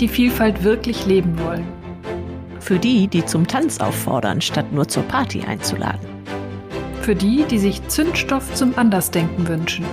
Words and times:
die, 0.00 0.08
Vielfalt 0.08 0.62
wirklich 0.62 1.06
leben 1.06 1.38
wollen. 1.38 1.66
Für 2.60 2.78
die, 2.78 3.08
die 3.08 3.24
zum 3.24 3.46
Tanz 3.46 3.78
auffordern, 3.78 4.40
statt 4.40 4.72
nur 4.72 4.88
zur 4.88 5.04
Party 5.04 5.42
einzuladen. 5.42 6.00
Für 7.02 7.14
die, 7.14 7.44
die 7.44 7.58
sich 7.58 7.86
Zündstoff 7.88 8.54
zum 8.54 8.76
Andersdenken 8.76 9.46
wünschen. 9.46 9.84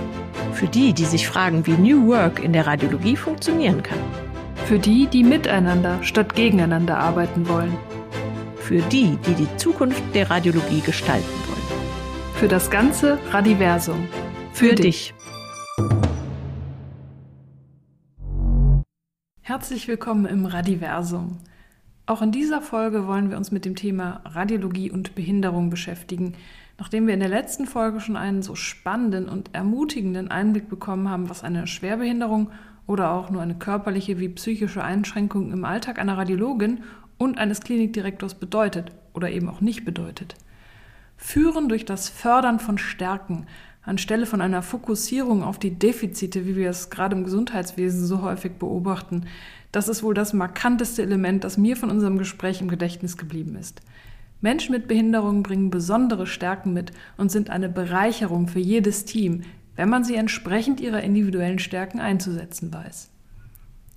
Für 0.52 0.66
die, 0.66 0.92
die 0.92 1.04
sich 1.04 1.28
fragen, 1.28 1.66
wie 1.66 1.72
New 1.72 2.08
Work 2.08 2.42
in 2.42 2.52
der 2.52 2.66
Radiologie 2.66 3.16
funktionieren 3.16 3.82
kann. 3.82 3.98
Für 4.66 4.78
die, 4.78 5.06
die 5.06 5.22
miteinander 5.22 5.98
statt 6.02 6.34
gegeneinander 6.34 6.98
arbeiten 6.98 7.48
wollen. 7.48 7.76
Für 8.56 8.80
die, 8.80 9.18
die 9.26 9.34
die 9.34 9.56
Zukunft 9.56 10.02
der 10.14 10.30
Radiologie 10.30 10.80
gestalten 10.80 11.24
wollen. 11.46 12.34
Für 12.34 12.48
das 12.48 12.70
ganze 12.70 13.18
Radiversum. 13.30 14.08
Für, 14.52 14.70
Für 14.70 14.74
dich. 14.74 15.12
dich. 15.12 15.23
Herzlich 19.64 19.88
willkommen 19.88 20.26
im 20.26 20.44
Radiversum. 20.44 21.38
Auch 22.04 22.20
in 22.20 22.32
dieser 22.32 22.60
Folge 22.60 23.06
wollen 23.06 23.30
wir 23.30 23.38
uns 23.38 23.50
mit 23.50 23.64
dem 23.64 23.76
Thema 23.76 24.20
Radiologie 24.26 24.90
und 24.90 25.14
Behinderung 25.14 25.70
beschäftigen, 25.70 26.34
nachdem 26.76 27.06
wir 27.06 27.14
in 27.14 27.20
der 27.20 27.30
letzten 27.30 27.64
Folge 27.64 28.00
schon 28.00 28.18
einen 28.18 28.42
so 28.42 28.56
spannenden 28.56 29.26
und 29.26 29.54
ermutigenden 29.54 30.30
Einblick 30.30 30.68
bekommen 30.68 31.08
haben, 31.08 31.30
was 31.30 31.42
eine 31.42 31.66
Schwerbehinderung 31.66 32.50
oder 32.86 33.12
auch 33.12 33.30
nur 33.30 33.40
eine 33.40 33.54
körperliche 33.54 34.18
wie 34.18 34.28
psychische 34.28 34.84
Einschränkung 34.84 35.50
im 35.50 35.64
Alltag 35.64 35.98
einer 35.98 36.18
Radiologin 36.18 36.82
und 37.16 37.38
eines 37.38 37.62
Klinikdirektors 37.62 38.34
bedeutet 38.34 38.92
oder 39.14 39.30
eben 39.30 39.48
auch 39.48 39.62
nicht 39.62 39.86
bedeutet. 39.86 40.34
Führen 41.16 41.70
durch 41.70 41.86
das 41.86 42.10
Fördern 42.10 42.60
von 42.60 42.76
Stärken 42.76 43.46
anstelle 43.84 44.26
von 44.26 44.40
einer 44.40 44.62
Fokussierung 44.62 45.42
auf 45.42 45.58
die 45.58 45.78
Defizite, 45.78 46.46
wie 46.46 46.56
wir 46.56 46.70
es 46.70 46.90
gerade 46.90 47.16
im 47.16 47.24
Gesundheitswesen 47.24 48.06
so 48.06 48.22
häufig 48.22 48.52
beobachten, 48.52 49.26
das 49.72 49.88
ist 49.88 50.02
wohl 50.02 50.14
das 50.14 50.32
markanteste 50.32 51.02
Element, 51.02 51.44
das 51.44 51.58
mir 51.58 51.76
von 51.76 51.90
unserem 51.90 52.16
Gespräch 52.16 52.60
im 52.60 52.68
Gedächtnis 52.68 53.16
geblieben 53.16 53.56
ist. 53.56 53.80
Menschen 54.40 54.72
mit 54.72 54.88
Behinderungen 54.88 55.42
bringen 55.42 55.70
besondere 55.70 56.26
Stärken 56.26 56.72
mit 56.72 56.92
und 57.16 57.32
sind 57.32 57.50
eine 57.50 57.68
Bereicherung 57.68 58.46
für 58.46 58.60
jedes 58.60 59.04
Team, 59.04 59.42
wenn 59.74 59.88
man 59.88 60.04
sie 60.04 60.14
entsprechend 60.14 60.80
ihrer 60.80 61.02
individuellen 61.02 61.58
Stärken 61.58 61.98
einzusetzen 61.98 62.72
weiß. 62.72 63.10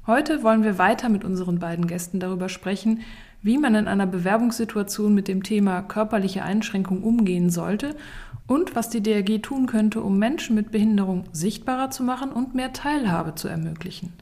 Heute 0.07 0.41
wollen 0.41 0.63
wir 0.63 0.77
weiter 0.77 1.09
mit 1.09 1.25
unseren 1.25 1.59
beiden 1.59 1.85
Gästen 1.85 2.19
darüber 2.19 2.47
sprechen, 2.49 3.01
wie 3.41 3.57
man 3.57 3.75
in 3.75 3.88
einer 3.88 4.07
Bewerbungssituation 4.07 5.13
mit 5.13 5.27
dem 5.27 5.44
Thema 5.44 5.81
körperliche 5.81 6.44
Einschränkung 6.44 7.03
umgehen 7.03 7.49
sollte 7.49 7.95
und 8.48 8.76
was 8.76 8.90
die 8.90 9.03
DRG 9.03 9.42
tun 9.42 9.67
könnte, 9.67 10.02
um 10.02 10.17
Menschen 10.17 10.56
mit 10.56 10.72
Behinderung 10.72 11.26
sichtbarer 11.34 11.92
zu 11.92 12.03
machen 12.03 12.31
und 12.31 12.56
mehr 12.56 12.73
Teilhabe 12.73 13.36
zu 13.36 13.48
ermöglichen. 13.48 14.14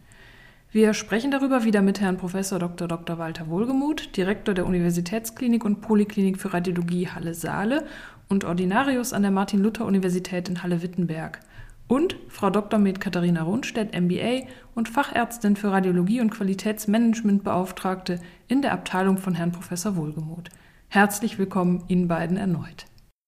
Wir 0.72 0.94
sprechen 0.94 1.32
darüber 1.32 1.64
wieder 1.64 1.82
mit 1.82 2.02
Herrn 2.02 2.18
Prof. 2.18 2.34
Dr. 2.34 2.88
Dr. 2.88 3.18
Walter 3.18 3.48
Wohlgemuth, 3.48 4.18
Direktor 4.18 4.54
der 4.54 4.66
Universitätsklinik 4.66 5.64
und 5.64 5.80
Poliklinik 5.80 6.38
für 6.38 6.54
Radiologie 6.54 7.08
Halle-Saale 7.08 7.86
und 8.28 8.44
Ordinarius 8.44 9.14
an 9.14 9.22
der 9.22 9.32
Martin-Luther-Universität 9.32 10.50
in 10.50 10.64
Halle-Wittenberg. 10.64 11.40
Und 11.88 12.18
Frau 12.28 12.50
Dr. 12.50 12.80
Med 12.80 13.00
Katharina 13.00 13.44
Rundstedt, 13.44 13.94
MBA 13.94 14.48
und 14.74 14.90
Fachärztin 14.90 15.56
für 15.56 15.72
Radiologie 15.72 16.20
und 16.20 16.32
Qualitätsmanagementbeauftragte 16.32 18.20
in 18.48 18.64
der 18.64 18.74
Abteilung 18.74 19.20
von 19.20 19.36
Herrn 19.36 19.52
Prof. 19.52 19.70
Wohlgemuth. 19.96 20.50
Herzlich 20.90 21.38
willkommen 21.38 21.84
Ihnen 21.88 22.08
beiden 22.08 22.38
erneut. 22.38 22.86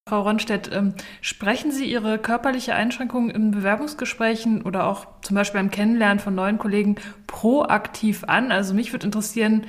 Frau 0.07 0.21
Ronstedt, 0.21 0.71
ähm, 0.73 0.93
sprechen 1.21 1.71
Sie 1.71 1.85
Ihre 1.85 2.17
körperliche 2.17 2.73
Einschränkung 2.73 3.29
in 3.29 3.51
Bewerbungsgesprächen 3.51 4.61
oder 4.61 4.87
auch 4.87 5.07
zum 5.21 5.35
Beispiel 5.35 5.59
beim 5.59 5.71
Kennenlernen 5.71 6.19
von 6.19 6.33
neuen 6.33 6.57
Kollegen 6.57 6.95
proaktiv 7.27 8.23
an? 8.23 8.51
Also 8.51 8.73
mich 8.73 8.93
würde 8.93 9.05
interessieren, 9.05 9.65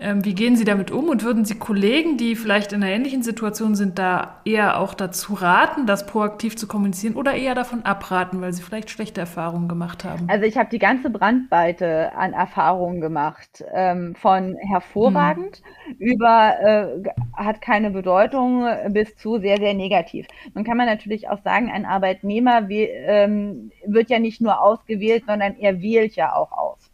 wie 0.00 0.34
gehen 0.34 0.54
Sie 0.54 0.64
damit 0.64 0.92
um 0.92 1.08
und 1.08 1.24
würden 1.24 1.44
Sie 1.44 1.58
Kollegen, 1.58 2.16
die 2.18 2.36
vielleicht 2.36 2.72
in 2.72 2.84
einer 2.84 2.92
ähnlichen 2.92 3.24
Situation 3.24 3.74
sind, 3.74 3.98
da 3.98 4.40
eher 4.44 4.78
auch 4.78 4.94
dazu 4.94 5.34
raten, 5.34 5.86
das 5.86 6.06
proaktiv 6.06 6.56
zu 6.56 6.68
kommunizieren 6.68 7.16
oder 7.16 7.34
eher 7.34 7.56
davon 7.56 7.84
abraten, 7.84 8.40
weil 8.40 8.52
Sie 8.52 8.62
vielleicht 8.62 8.90
schlechte 8.90 9.20
Erfahrungen 9.20 9.66
gemacht 9.66 10.04
haben? 10.04 10.28
Also 10.28 10.44
ich 10.44 10.56
habe 10.56 10.70
die 10.70 10.78
ganze 10.78 11.10
Brandweite 11.10 12.14
an 12.14 12.32
Erfahrungen 12.32 13.00
gemacht, 13.00 13.64
ähm, 13.72 14.14
von 14.14 14.56
hervorragend 14.56 15.62
hm. 15.86 15.96
über 15.98 16.54
äh, 16.60 17.02
hat 17.32 17.60
keine 17.60 17.90
Bedeutung 17.90 18.66
bis 18.90 19.16
zu 19.16 19.38
sehr, 19.40 19.56
sehr 19.56 19.74
negativ. 19.74 20.26
Nun 20.54 20.62
kann 20.62 20.76
man 20.76 20.86
natürlich 20.86 21.28
auch 21.28 21.42
sagen, 21.42 21.72
ein 21.72 21.84
Arbeitnehmer 21.84 22.68
wie, 22.68 22.84
ähm, 22.84 23.72
wird 23.84 24.10
ja 24.10 24.20
nicht 24.20 24.40
nur 24.40 24.60
ausgewählt, 24.60 25.24
sondern 25.26 25.56
er 25.58 25.82
wählt 25.82 26.14
ja 26.14 26.34
auch 26.36 26.52
aus. 26.52 26.87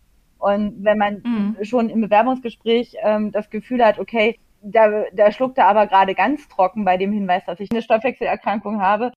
Und 0.44 0.84
wenn 0.84 0.98
man 0.98 1.22
mhm. 1.24 1.64
schon 1.64 1.88
im 1.88 2.02
Bewerbungsgespräch 2.02 2.96
ähm, 3.02 3.32
das 3.32 3.48
Gefühl 3.48 3.82
hat, 3.82 3.98
okay, 3.98 4.38
da, 4.60 5.04
da 5.14 5.32
schluckt 5.32 5.56
er 5.56 5.68
aber 5.68 5.86
gerade 5.86 6.14
ganz 6.14 6.48
trocken 6.48 6.84
bei 6.84 6.98
dem 6.98 7.12
Hinweis, 7.12 7.46
dass 7.46 7.60
ich 7.60 7.70
eine 7.70 7.80
Stoffwechselerkrankung 7.80 8.82
habe, 8.82 9.10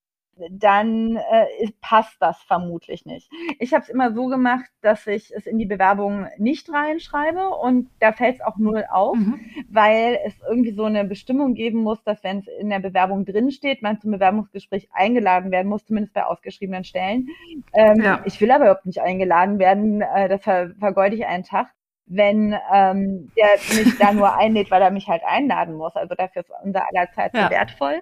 dann 0.51 1.15
äh, 1.15 1.67
passt 1.81 2.17
das 2.19 2.41
vermutlich 2.43 3.05
nicht. 3.05 3.29
Ich 3.59 3.73
habe 3.73 3.83
es 3.83 3.89
immer 3.89 4.13
so 4.13 4.27
gemacht, 4.27 4.69
dass 4.81 5.07
ich 5.07 5.33
es 5.35 5.45
in 5.45 5.57
die 5.57 5.65
Bewerbung 5.65 6.27
nicht 6.37 6.71
reinschreibe 6.71 7.49
und 7.49 7.89
da 7.99 8.11
fällt 8.11 8.35
es 8.35 8.41
auch 8.41 8.57
null 8.57 8.85
auf, 8.89 9.17
mhm. 9.17 9.39
weil 9.69 10.19
es 10.25 10.33
irgendwie 10.47 10.73
so 10.73 10.85
eine 10.85 11.05
Bestimmung 11.05 11.53
geben 11.53 11.81
muss, 11.81 12.03
dass 12.03 12.23
wenn 12.23 12.39
es 12.39 12.47
in 12.59 12.69
der 12.69 12.79
Bewerbung 12.79 13.25
drinsteht, 13.25 13.81
man 13.81 13.99
zum 13.99 14.11
Bewerbungsgespräch 14.11 14.89
eingeladen 14.93 15.51
werden 15.51 15.67
muss, 15.67 15.85
zumindest 15.85 16.13
bei 16.13 16.25
ausgeschriebenen 16.25 16.83
Stellen. 16.83 17.27
Ähm, 17.73 18.01
ja. 18.01 18.21
Ich 18.25 18.39
will 18.41 18.51
aber 18.51 18.65
überhaupt 18.65 18.85
nicht 18.85 19.01
eingeladen 19.01 19.59
werden, 19.59 20.01
äh, 20.01 20.29
das 20.29 20.41
ver 20.43 20.71
vergeude 20.79 21.15
ich 21.15 21.25
einen 21.25 21.43
Tag 21.43 21.67
wenn 22.07 22.55
ähm, 22.73 23.31
der 23.35 23.83
mich 23.83 23.97
da 23.97 24.13
nur 24.13 24.33
einlädt, 24.33 24.71
weil 24.71 24.81
er 24.81 24.91
mich 24.91 25.07
halt 25.07 25.23
einladen 25.25 25.75
muss. 25.75 25.95
Also 25.95 26.15
dafür 26.15 26.41
ist 26.41 26.51
unser 26.63 26.87
aller 26.87 27.11
Zeit 27.11 27.33
ja. 27.35 27.45
so 27.45 27.49
wertvoll. 27.51 27.99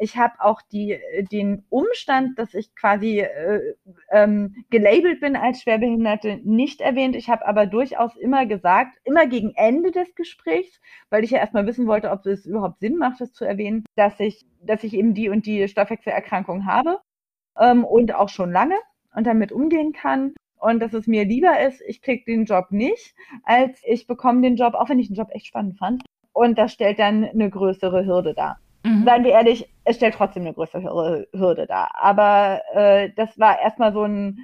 Ich 0.00 0.16
habe 0.16 0.32
auch 0.38 0.62
die, 0.72 0.92
äh, 0.92 1.24
den 1.24 1.64
Umstand, 1.68 2.38
dass 2.38 2.54
ich 2.54 2.74
quasi 2.74 3.20
äh, 3.20 3.74
ähm, 4.10 4.64
gelabelt 4.70 5.20
bin 5.20 5.36
als 5.36 5.60
Schwerbehinderte, 5.60 6.40
nicht 6.42 6.80
erwähnt. 6.80 7.14
Ich 7.14 7.28
habe 7.28 7.46
aber 7.46 7.66
durchaus 7.66 8.16
immer 8.16 8.46
gesagt, 8.46 8.96
immer 9.04 9.26
gegen 9.26 9.52
Ende 9.54 9.90
des 9.90 10.14
Gesprächs, 10.14 10.80
weil 11.10 11.22
ich 11.22 11.30
ja 11.30 11.38
erstmal 11.38 11.66
wissen 11.66 11.86
wollte, 11.86 12.10
ob 12.10 12.24
es 12.24 12.46
überhaupt 12.46 12.80
Sinn 12.80 12.96
macht, 12.96 13.20
es 13.20 13.34
zu 13.34 13.44
erwähnen, 13.44 13.84
dass 13.94 14.18
ich, 14.18 14.46
dass 14.62 14.82
ich 14.84 14.94
eben 14.94 15.12
die 15.12 15.28
und 15.28 15.44
die 15.44 15.68
Stoffwechselerkrankung 15.68 16.64
habe 16.64 16.98
ähm, 17.58 17.84
und 17.84 18.14
auch 18.14 18.30
schon 18.30 18.50
lange 18.50 18.76
und 19.14 19.26
damit 19.26 19.52
umgehen 19.52 19.92
kann 19.92 20.32
und 20.60 20.80
dass 20.80 20.94
es 20.94 21.06
mir 21.06 21.24
lieber 21.26 21.60
ist, 21.60 21.82
ich 21.86 22.00
kriege 22.00 22.24
den 22.24 22.44
Job 22.46 22.70
nicht, 22.70 23.14
als 23.44 23.80
ich 23.84 24.06
bekomme 24.06 24.42
den 24.42 24.56
Job, 24.56 24.74
auch 24.74 24.88
wenn 24.88 24.98
ich 24.98 25.08
den 25.08 25.16
Job 25.16 25.28
echt 25.30 25.46
spannend 25.46 25.78
fand. 25.78 26.04
Und 26.32 26.58
das 26.58 26.72
stellt 26.72 26.98
dann 26.98 27.24
eine 27.24 27.50
größere 27.50 28.06
Hürde 28.06 28.34
dar. 28.34 28.60
Mhm. 28.84 29.04
Seien 29.04 29.24
wir 29.24 29.32
ehrlich, 29.32 29.68
es 29.90 29.96
stellt 29.96 30.14
trotzdem 30.14 30.44
eine 30.44 30.54
größere 30.54 31.28
Hürde 31.32 31.66
dar. 31.66 31.90
Aber 32.00 32.62
äh, 32.72 33.10
das 33.16 33.38
war 33.38 33.60
erstmal 33.60 33.92
so 33.92 34.04
ein, 34.04 34.38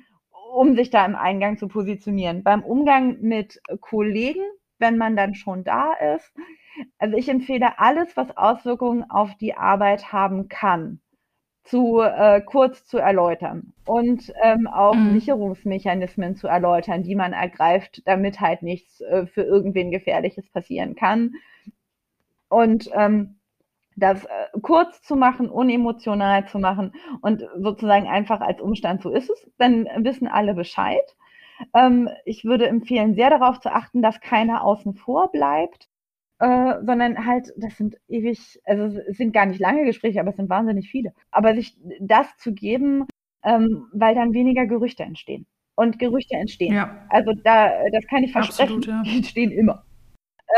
um 0.53 0.75
sich 0.75 0.91
da 0.91 1.05
im 1.05 1.15
Eingang 1.15 1.57
zu 1.57 1.69
positionieren. 1.69 2.43
Beim 2.43 2.63
Umgang 2.63 3.21
mit 3.21 3.61
Kollegen, 3.81 4.43
wenn 4.79 4.99
man 4.99 5.17
dann 5.17 5.35
schon 5.35 5.65
da 5.65 5.93
ist, 6.15 6.33
also 6.99 7.17
ich 7.17 7.29
empfehle 7.29 7.79
alles, 7.79 8.17
was 8.17 8.37
Auswirkungen 8.37 9.09
auf 9.11 9.35
die 9.37 9.55
Arbeit 9.55 10.13
haben 10.13 10.49
kann, 10.49 11.01
zu 11.65 12.01
äh, 12.01 12.41
kurz 12.43 12.87
zu 12.87 12.99
erläutern 12.99 13.73
und 13.87 14.33
ähm, 14.43 14.67
auch 14.67 14.95
mhm. 14.95 15.13
Sicherungsmechanismen 15.15 16.37
zu 16.37 16.49
erläutern, 16.49 17.03
die 17.03 17.15
man 17.15 17.33
ergreift, 17.33 18.03
damit 18.05 18.41
halt 18.41 18.63
nichts 18.63 19.01
äh, 19.01 19.27
für 19.27 19.43
irgendwen 19.43 19.91
Gefährliches 19.91 20.49
passieren 20.51 20.95
kann. 20.95 21.33
Und 22.49 22.91
ähm, 22.95 23.36
das 23.97 24.25
äh, 24.25 24.29
kurz 24.63 25.03
zu 25.03 25.17
machen, 25.17 25.49
unemotional 25.49 26.47
zu 26.47 26.59
machen 26.59 26.93
und 27.23 27.43
sozusagen 27.59 28.07
einfach 28.07 28.41
als 28.41 28.61
Umstand 28.61 29.03
so 29.03 29.11
ist 29.11 29.31
es, 29.31 29.51
dann 29.59 29.87
wissen 29.99 30.29
alle 30.29 30.55
Bescheid. 30.55 31.17
Ähm, 31.75 32.09
ich 32.25 32.45
würde 32.45 32.69
empfehlen, 32.69 33.15
sehr 33.15 33.31
darauf 33.31 33.61
zu 33.61 33.73
achten, 33.73 34.03
dass 34.03 34.21
keiner 34.21 34.63
außen 34.63 34.95
vor 34.95 35.33
bleibt, 35.33 35.89
äh, 36.39 36.75
sondern 36.85 37.25
halt, 37.27 37.53
das 37.57 37.77
sind 37.79 37.97
ewig, 38.09 38.61
also 38.65 38.99
es 38.99 39.17
sind 39.17 39.33
gar 39.33 39.47
nicht 39.47 39.61
lange 39.61 39.85
Gespräche, 39.85 40.21
aber 40.21 40.31
es 40.31 40.37
sind 40.37 40.51
wahnsinnig 40.51 40.91
viele. 40.91 41.15
Aber 41.31 41.55
sich 41.55 41.77
das 42.01 42.37
zu 42.37 42.53
geben, 42.53 43.07
ähm, 43.43 43.87
weil 43.93 44.15
dann 44.15 44.35
weniger 44.35 44.67
Gerüchte 44.67 45.03
entstehen. 45.03 45.47
Und 45.75 45.99
Gerüchte 45.99 46.37
entstehen. 46.37 46.75
Ja. 46.75 47.07
Also 47.09 47.33
da, 47.45 47.71
das 47.93 48.07
kann 48.07 48.25
ich 48.25 48.33
versprechen, 48.33 48.77
Absolut, 48.77 48.87
ja. 48.87 49.03
die 49.05 49.17
entstehen 49.17 49.51
immer. 49.51 49.86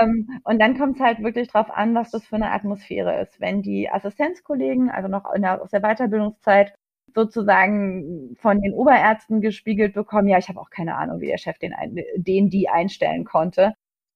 Ähm, 0.01 0.41
und 0.45 0.59
dann 0.61 0.77
kommt 0.79 0.97
es 0.97 1.03
halt 1.03 1.23
wirklich 1.23 1.49
drauf 1.49 1.71
an, 1.71 1.95
was 1.95 2.11
das 2.11 2.27
für 2.27 2.37
eine 2.37 2.51
Atmosphäre 2.53 3.21
ist. 3.23 3.41
Wenn 3.41 3.63
die 3.63 3.91
Assistenzkollegen, 3.91 4.91
also 4.91 5.09
noch 5.09 5.25
der, 5.37 5.63
aus 5.63 5.71
der 5.71 5.81
Weiterbildungszeit, 5.81 6.75
sozusagen 7.15 8.37
von 8.41 8.61
den 8.61 8.75
Oberärzten 8.75 9.41
gespiegelt 9.41 9.95
bekommen, 9.95 10.29
ja, 10.29 10.39
ich 10.39 10.49
habe 10.49 10.61
auch 10.61 10.71
keine 10.71 10.97
Ahnung, 10.97 11.21
wie 11.21 11.27
der 11.27 11.39
Chef 11.39 11.59
den, 11.59 11.75
den 12.17 12.51
die 12.51 12.69
einstellen 12.69 13.25
konnte, 13.25 13.75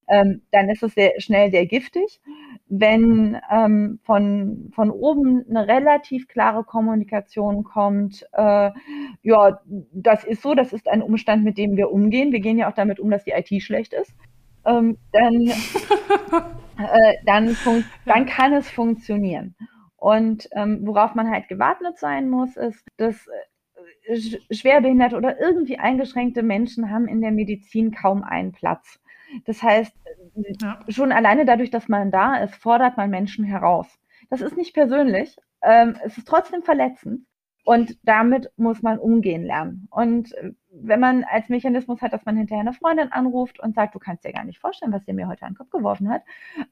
ähm, 0.08 0.42
dann 0.50 0.69
ist 0.69 0.82
es 0.82 0.94
sehr 0.94 1.12
schnell 1.20 1.50
sehr 1.50 1.66
giftig. 1.66 2.20
Wenn 2.68 3.38
ähm, 3.50 4.00
von, 4.04 4.70
von 4.75 4.90
oben 4.90 5.44
eine 5.48 5.66
relativ 5.68 6.28
klare 6.28 6.64
Kommunikation 6.64 7.64
kommt, 7.64 8.26
äh, 8.32 8.70
ja, 9.22 9.60
das 9.92 10.25
ist 10.25 10.42
so, 10.42 10.54
das 10.54 10.72
ist 10.72 10.88
ein 10.88 11.02
Umstand, 11.02 11.44
mit 11.44 11.56
dem 11.58 11.76
wir 11.76 11.90
umgehen. 11.90 12.32
Wir 12.32 12.40
gehen 12.40 12.58
ja 12.58 12.68
auch 12.70 12.75
damit 12.75 13.00
um, 13.00 13.10
dass 13.10 13.25
die 13.25 13.30
IT 13.32 13.62
schlecht 13.62 13.92
ist. 13.94 14.12
Ähm, 14.64 14.99
dann, 15.12 15.47
äh, 16.79 17.14
dann, 17.26 17.56
dann 18.06 18.26
kann 18.26 18.53
es 18.53 18.70
funktionieren. 18.70 19.55
Und 19.97 20.49
ähm, 20.53 20.81
worauf 20.82 21.14
man 21.14 21.31
halt 21.31 21.49
gewappnet 21.49 21.99
sein 21.99 22.29
muss, 22.29 22.56
ist, 22.56 22.85
dass 22.97 23.26
äh, 24.09 24.53
schwerbehinderte 24.53 25.17
oder 25.17 25.41
irgendwie 25.41 25.79
eingeschränkte 25.79 26.43
Menschen 26.43 26.91
haben 26.91 27.06
in 27.06 27.20
der 27.20 27.31
Medizin 27.31 27.93
kaum 27.93 28.25
einen 28.25 28.53
Platz. 28.53 29.00
Das 29.44 29.62
heißt, 29.62 29.94
ja. 30.61 30.81
schon 30.88 31.12
alleine 31.12 31.44
dadurch, 31.44 31.70
dass 31.70 31.88
man 31.88 32.11
da 32.11 32.37
ist, 32.38 32.56
fordert 32.56 32.97
man 32.97 33.11
Menschen 33.11 33.44
heraus. 33.44 33.87
Das 34.29 34.41
ist 34.41 34.56
nicht 34.56 34.75
persönlich, 34.75 35.37
ähm, 35.62 35.97
es 36.05 36.19
ist 36.19 36.26
trotzdem 36.26 36.62
verletzend. 36.62 37.26
Und 37.64 37.97
damit 38.03 38.50
muss 38.56 38.82
man 38.82 38.99
umgehen 38.99 39.44
lernen. 39.44 39.87
Und 39.91 40.35
äh, 40.35 40.53
wenn 40.70 40.99
man 40.99 41.25
als 41.25 41.49
Mechanismus 41.49 42.03
hat, 42.03 42.12
dass 42.12 42.25
man 42.25 42.37
hinterher 42.37 42.62
eine 42.62 42.73
Freundin 42.73 43.12
anruft 43.12 43.61
und 43.61 43.75
sagt, 43.75 43.94
du 43.94 44.00
kannst 44.00 44.25
dir 44.25 44.32
gar 44.32 44.44
nicht 44.44 44.59
vorstellen, 44.59 44.93
was 44.93 45.05
der 45.05 45.14
mir 45.14 45.29
heute 45.29 45.44
an 45.44 45.53
den 45.53 45.59
Kopf 45.59 45.70
geworfen 45.70 46.09
hat, 46.09 46.23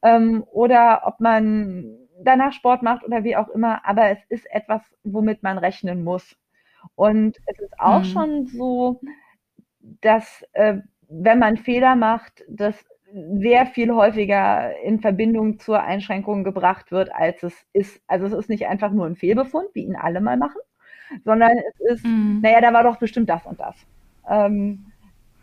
ähm, 0.03 0.45
oder 0.51 1.03
ob 1.05 1.21
man 1.21 1.97
danach 2.23 2.53
Sport 2.53 2.83
macht 2.83 3.05
oder 3.05 3.23
wie 3.23 3.37
auch 3.37 3.49
immer, 3.49 3.87
aber 3.87 4.11
es 4.11 4.19
ist 4.29 4.51
etwas, 4.51 4.83
womit 5.05 5.43
man 5.43 5.59
rechnen 5.59 6.03
muss. 6.03 6.37
Und 6.97 7.39
es 7.47 7.61
ist 7.61 7.79
auch 7.79 8.01
mhm. 8.01 8.05
schon 8.05 8.47
so, 8.47 9.01
dass 10.01 10.45
äh, 10.53 10.79
wenn 11.09 11.39
man 11.39 11.57
Fehler 11.57 11.95
macht, 11.95 12.45
das 12.49 12.85
sehr 13.13 13.67
viel 13.67 13.93
häufiger 13.93 14.77
in 14.83 15.01
Verbindung 15.01 15.59
zur 15.59 15.83
Einschränkung 15.83 16.45
gebracht 16.45 16.93
wird, 16.93 17.13
als 17.13 17.43
es 17.43 17.67
ist. 17.73 18.01
Also 18.07 18.27
es 18.27 18.33
ist 18.33 18.49
nicht 18.49 18.67
einfach 18.67 18.93
nur 18.93 19.07
ein 19.07 19.17
Fehlbefund, 19.17 19.69
wie 19.75 19.85
ihn 19.85 19.97
alle 19.97 20.21
mal 20.21 20.37
machen, 20.37 20.61
sondern 21.25 21.53
es 21.59 21.97
ist, 21.97 22.05
mhm. 22.05 22.41
naja, 22.43 22.61
da 22.61 22.73
war 22.73 22.85
doch 22.85 22.99
bestimmt 22.99 23.29
das 23.29 23.45
und 23.47 23.59
das. 23.61 23.75
Ähm, 24.29 24.90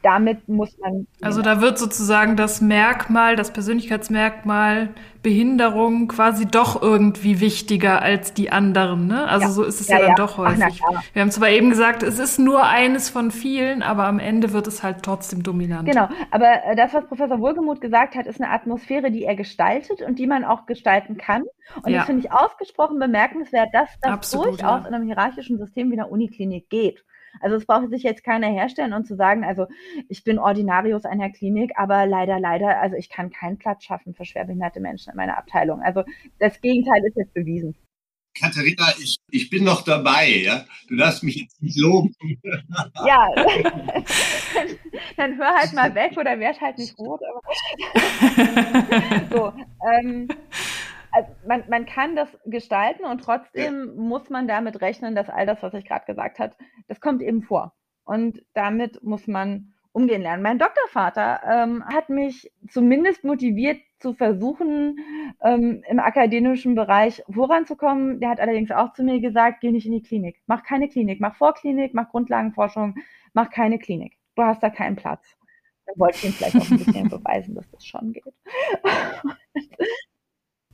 damit 0.07 0.47
muss 0.47 0.77
man. 0.77 1.05
Also 1.21 1.41
da 1.41 1.59
wird 1.59 1.77
sozusagen 1.77 2.37
das 2.37 2.61
Merkmal, 2.61 3.35
das 3.35 3.51
Persönlichkeitsmerkmal 3.51 4.89
Behinderung 5.21 6.07
quasi 6.07 6.45
doch 6.45 6.81
irgendwie 6.81 7.41
wichtiger 7.41 8.01
als 8.01 8.33
die 8.33 8.49
anderen. 8.49 9.07
Ne? 9.07 9.27
Also 9.27 9.47
ja. 9.47 9.51
so 9.51 9.63
ist 9.63 9.81
es 9.81 9.89
ja, 9.89 9.99
ja 9.99 10.05
dann 10.07 10.15
doch 10.15 10.37
häufig. 10.37 10.81
Ach, 10.87 11.03
Wir 11.11 11.21
haben 11.21 11.31
zwar 11.31 11.49
eben 11.49 11.69
gesagt, 11.69 12.03
es 12.03 12.19
ist 12.19 12.39
nur 12.39 12.63
eines 12.63 13.09
von 13.09 13.31
vielen, 13.31 13.83
aber 13.83 14.05
am 14.05 14.19
Ende 14.19 14.53
wird 14.53 14.67
es 14.67 14.81
halt 14.81 15.03
trotzdem 15.03 15.43
dominant. 15.43 15.89
Genau, 15.89 16.07
aber 16.31 16.63
äh, 16.63 16.77
das, 16.77 16.93
was 16.93 17.05
Professor 17.05 17.41
Wohlgemuth 17.41 17.81
gesagt 17.81 18.15
hat, 18.15 18.27
ist 18.27 18.39
eine 18.39 18.49
Atmosphäre, 18.49 19.11
die 19.11 19.25
er 19.25 19.35
gestaltet 19.35 20.01
und 20.01 20.19
die 20.19 20.27
man 20.27 20.45
auch 20.45 20.65
gestalten 20.67 21.17
kann. 21.17 21.43
Und 21.83 21.91
ja. 21.91 21.97
das 21.97 22.05
finde 22.05 22.25
ich 22.25 22.31
ausgesprochen 22.31 22.97
bemerkenswert, 22.97 23.67
dass 23.73 23.89
das 24.01 24.13
Absolut, 24.13 24.47
durchaus 24.47 24.87
in 24.87 24.93
einem 24.93 25.05
hierarchischen 25.05 25.57
System 25.57 25.91
wie 25.91 25.99
einer 25.99 26.09
Uniklinik 26.09 26.69
geht. 26.69 27.03
Also 27.39 27.55
es 27.55 27.65
braucht 27.65 27.89
sich 27.89 28.03
jetzt 28.03 28.23
keiner 28.23 28.47
herstellen 28.47 28.93
und 28.93 29.05
zu 29.05 29.15
sagen, 29.15 29.43
also 29.43 29.67
ich 30.09 30.23
bin 30.23 30.39
Ordinarius 30.39 31.05
einer 31.05 31.31
Klinik, 31.31 31.71
aber 31.75 32.05
leider, 32.05 32.39
leider, 32.39 32.79
also 32.79 32.95
ich 32.95 33.09
kann 33.09 33.29
keinen 33.29 33.57
Platz 33.57 33.83
schaffen 33.83 34.13
für 34.13 34.25
schwerbehinderte 34.25 34.79
Menschen 34.79 35.11
in 35.11 35.17
meiner 35.17 35.37
Abteilung. 35.37 35.81
Also 35.81 36.03
das 36.39 36.61
Gegenteil 36.61 37.03
ist 37.05 37.17
jetzt 37.17 37.33
bewiesen. 37.33 37.75
Katharina, 38.39 38.93
ich, 38.99 39.17
ich 39.31 39.49
bin 39.49 39.63
noch 39.63 39.81
dabei, 39.81 40.29
ja. 40.29 40.65
Du 40.87 40.95
darfst 40.95 41.23
mich 41.23 41.37
jetzt 41.37 41.61
nicht 41.61 41.77
loben. 41.77 42.15
Ja, 43.05 43.27
dann, 45.15 45.37
hör 45.37 45.55
halt 45.55 45.73
mal 45.73 45.93
weg 45.95 46.17
oder 46.17 46.39
werd 46.39 46.61
halt 46.61 46.77
nicht 46.77 46.97
rot. 46.97 47.19
so, 49.31 49.53
ähm, 49.91 50.27
also 51.17 51.31
man, 51.47 51.63
man 51.67 51.85
kann 51.85 52.15
das 52.15 52.37
gestalten 52.45 53.03
und 53.03 53.23
trotzdem 53.23 53.87
ja. 53.87 53.93
muss 53.95 54.29
man 54.29 54.47
damit 54.47 54.81
rechnen, 54.81 55.15
dass 55.15 55.29
all 55.29 55.47
das, 55.47 55.63
was 55.63 55.73
ich 55.73 55.85
gerade 55.85 56.05
gesagt 56.05 56.37
habe, 56.37 56.53
das 56.87 57.01
kommt 57.01 57.23
eben 57.23 57.41
vor. 57.41 57.73
Und 58.03 58.43
damit 58.53 59.01
muss 59.03 59.27
man 59.27 59.73
umgehen 59.91 60.21
lernen. 60.21 60.43
Mein 60.43 60.59
Doktorvater 60.59 61.41
ähm, 61.43 61.83
hat 61.83 62.09
mich 62.09 62.51
zumindest 62.69 63.23
motiviert 63.23 63.79
zu 63.97 64.13
versuchen, 64.13 64.99
ähm, 65.41 65.83
im 65.89 65.99
akademischen 65.99 66.75
Bereich 66.75 67.23
voranzukommen. 67.33 68.19
Der 68.19 68.29
hat 68.29 68.39
allerdings 68.39 68.69
auch 68.69 68.93
zu 68.93 69.03
mir 69.03 69.19
gesagt, 69.19 69.61
geh 69.61 69.71
nicht 69.71 69.87
in 69.87 69.93
die 69.93 70.03
Klinik. 70.03 70.39
Mach 70.45 70.61
keine 70.61 70.87
Klinik. 70.87 71.19
Mach 71.19 71.35
Vorklinik, 71.35 71.95
mach 71.95 72.09
Grundlagenforschung, 72.09 72.93
mach 73.33 73.49
keine 73.49 73.79
Klinik. 73.79 74.13
Du 74.35 74.43
hast 74.43 74.61
da 74.61 74.69
keinen 74.69 74.97
Platz. 74.97 75.35
Dann 75.87 75.97
wollte 75.97 76.17
ich 76.17 76.25
ihm 76.25 76.31
vielleicht 76.33 76.57
auch 76.57 76.71
ein 76.71 76.77
bisschen 76.77 77.09
beweisen, 77.09 77.55
dass 77.55 77.67
das 77.71 77.83
schon 77.83 78.13
geht. 78.13 78.23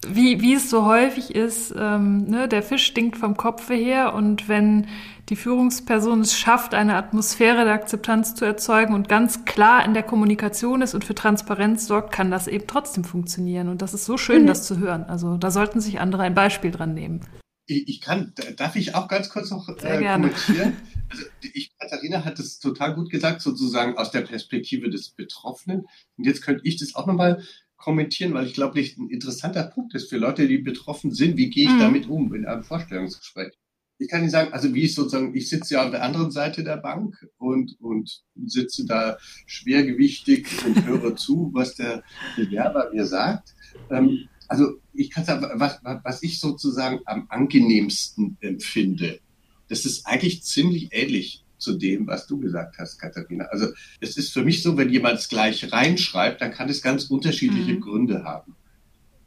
wie, 0.09 0.41
wie 0.41 0.53
es 0.53 0.69
so 0.69 0.85
häufig 0.85 1.35
ist, 1.35 1.73
ähm, 1.77 2.25
ne, 2.25 2.47
der 2.47 2.63
Fisch 2.63 2.85
stinkt 2.85 3.17
vom 3.17 3.38
Kopfe 3.38 3.73
her 3.73 4.13
und 4.13 4.47
wenn 4.47 4.88
die 5.29 5.35
Führungsperson 5.35 6.21
es 6.21 6.38
schafft, 6.38 6.73
eine 6.73 6.95
Atmosphäre 6.95 7.63
der 7.63 7.73
Akzeptanz 7.73 8.35
zu 8.35 8.45
erzeugen 8.45 8.94
und 8.94 9.07
ganz 9.07 9.45
klar 9.45 9.85
in 9.85 9.94
der 9.94 10.03
Kommunikation 10.03 10.81
ist 10.81 10.94
und 10.94 11.05
für 11.05 11.15
Transparenz 11.15 11.88
sorgt, 11.88 12.13
kann 12.13 12.29
das 12.29 12.47
eben 12.47 12.67
trotzdem 12.67 13.03
funktionieren. 13.03 13.69
Und 13.69 13.81
das 13.81 13.94
ist 13.94 14.05
so 14.05 14.17
schön, 14.17 14.44
mhm. 14.44 14.47
das 14.47 14.67
zu 14.67 14.79
hören. 14.79 15.03
Also 15.03 15.38
da 15.38 15.50
sollten 15.50 15.79
sich 15.79 16.00
andere 16.00 16.23
ein 16.23 16.35
Beispiel 16.35 16.71
dran 16.71 16.94
nehmen. 16.94 17.21
Ich 17.65 18.01
kann, 18.01 18.33
darf 18.57 18.75
ich 18.75 18.94
auch 18.94 19.07
ganz 19.07 19.29
kurz 19.29 19.50
noch 19.50 19.69
äh, 19.69 20.03
kommentieren? 20.03 20.77
Also 21.09 21.25
ich, 21.41 21.77
Katharina 21.77 22.25
hat 22.25 22.39
es 22.39 22.57
total 22.57 22.95
gut 22.95 23.11
gesagt, 23.11 23.41
sozusagen 23.41 24.00
aus 24.00 24.09
der 24.09 24.21
Perspektive 24.21 24.89
des 24.89 25.09
Betroffenen. 25.09 25.85
Und 26.17 26.23
jetzt 26.25 26.41
könnte 26.41 26.63
ich 26.65 26.77
das 26.77 26.95
auch 26.95 27.05
nochmal 27.05 27.44
kommentieren, 27.83 28.33
weil 28.33 28.45
ich 28.45 28.53
glaube, 28.53 28.81
das 28.81 28.97
ein 28.97 29.09
interessanter 29.09 29.63
Punkt 29.63 29.94
ist 29.94 30.09
für 30.09 30.18
Leute, 30.18 30.47
die 30.47 30.59
betroffen 30.59 31.12
sind. 31.12 31.35
Wie 31.35 31.50
gehe 31.50 31.65
ich 31.65 31.75
mhm. 31.75 31.80
damit 31.80 32.07
um 32.07 32.33
in 32.33 32.45
einem 32.45 32.63
Vorstellungsgespräch? 32.63 33.51
Ich 33.97 34.07
kann 34.07 34.21
Ihnen 34.21 34.30
sagen, 34.30 34.53
also 34.53 34.74
wie 34.74 34.83
ich 34.83 34.95
sozusagen, 34.95 35.35
ich 35.35 35.50
sitze 35.50 35.74
ja 35.74 35.83
auf 35.83 35.91
der 35.91 36.01
anderen 36.01 36.31
Seite 36.31 36.63
der 36.63 36.77
Bank 36.77 37.27
und, 37.38 37.75
und 37.81 38.24
sitze 38.45 38.85
da 38.85 39.18
schwergewichtig 39.45 40.47
und 40.65 40.85
höre 40.85 41.15
zu, 41.18 41.51
was 41.53 41.75
der 41.75 42.03
Bewerber 42.38 42.89
mir 42.94 43.06
sagt. 43.06 43.53
Ähm, 43.89 44.29
also 44.47 44.77
ich 44.94 45.12
kann 45.12 45.25
sagen, 45.25 45.45
was, 45.56 45.79
was 45.83 46.24
ich 46.24 46.39
sozusagen 46.39 47.01
am 47.06 47.25
angenehmsten 47.29 48.38
empfinde, 48.39 49.19
das 49.68 49.83
ist 49.83 50.07
eigentlich 50.07 50.44
ziemlich 50.44 50.89
ähnlich 50.91 51.43
zu 51.63 51.77
dem, 51.77 52.06
was 52.06 52.27
du 52.27 52.39
gesagt 52.39 52.77
hast, 52.77 53.00
Katharina. 53.00 53.45
Also 53.45 53.68
es 54.00 54.18
ist 54.18 54.33
für 54.33 54.44
mich 54.44 54.62
so, 54.62 54.77
wenn 54.77 54.89
jemand 54.89 55.19
es 55.19 55.30
gleich 55.30 55.71
reinschreibt, 55.71 56.42
dann 56.42 56.51
kann 56.51 56.69
es 56.69 56.81
ganz 56.81 57.06
unterschiedliche 57.06 57.74
mhm. 57.74 57.81
Gründe 57.81 58.24
haben. 58.24 58.56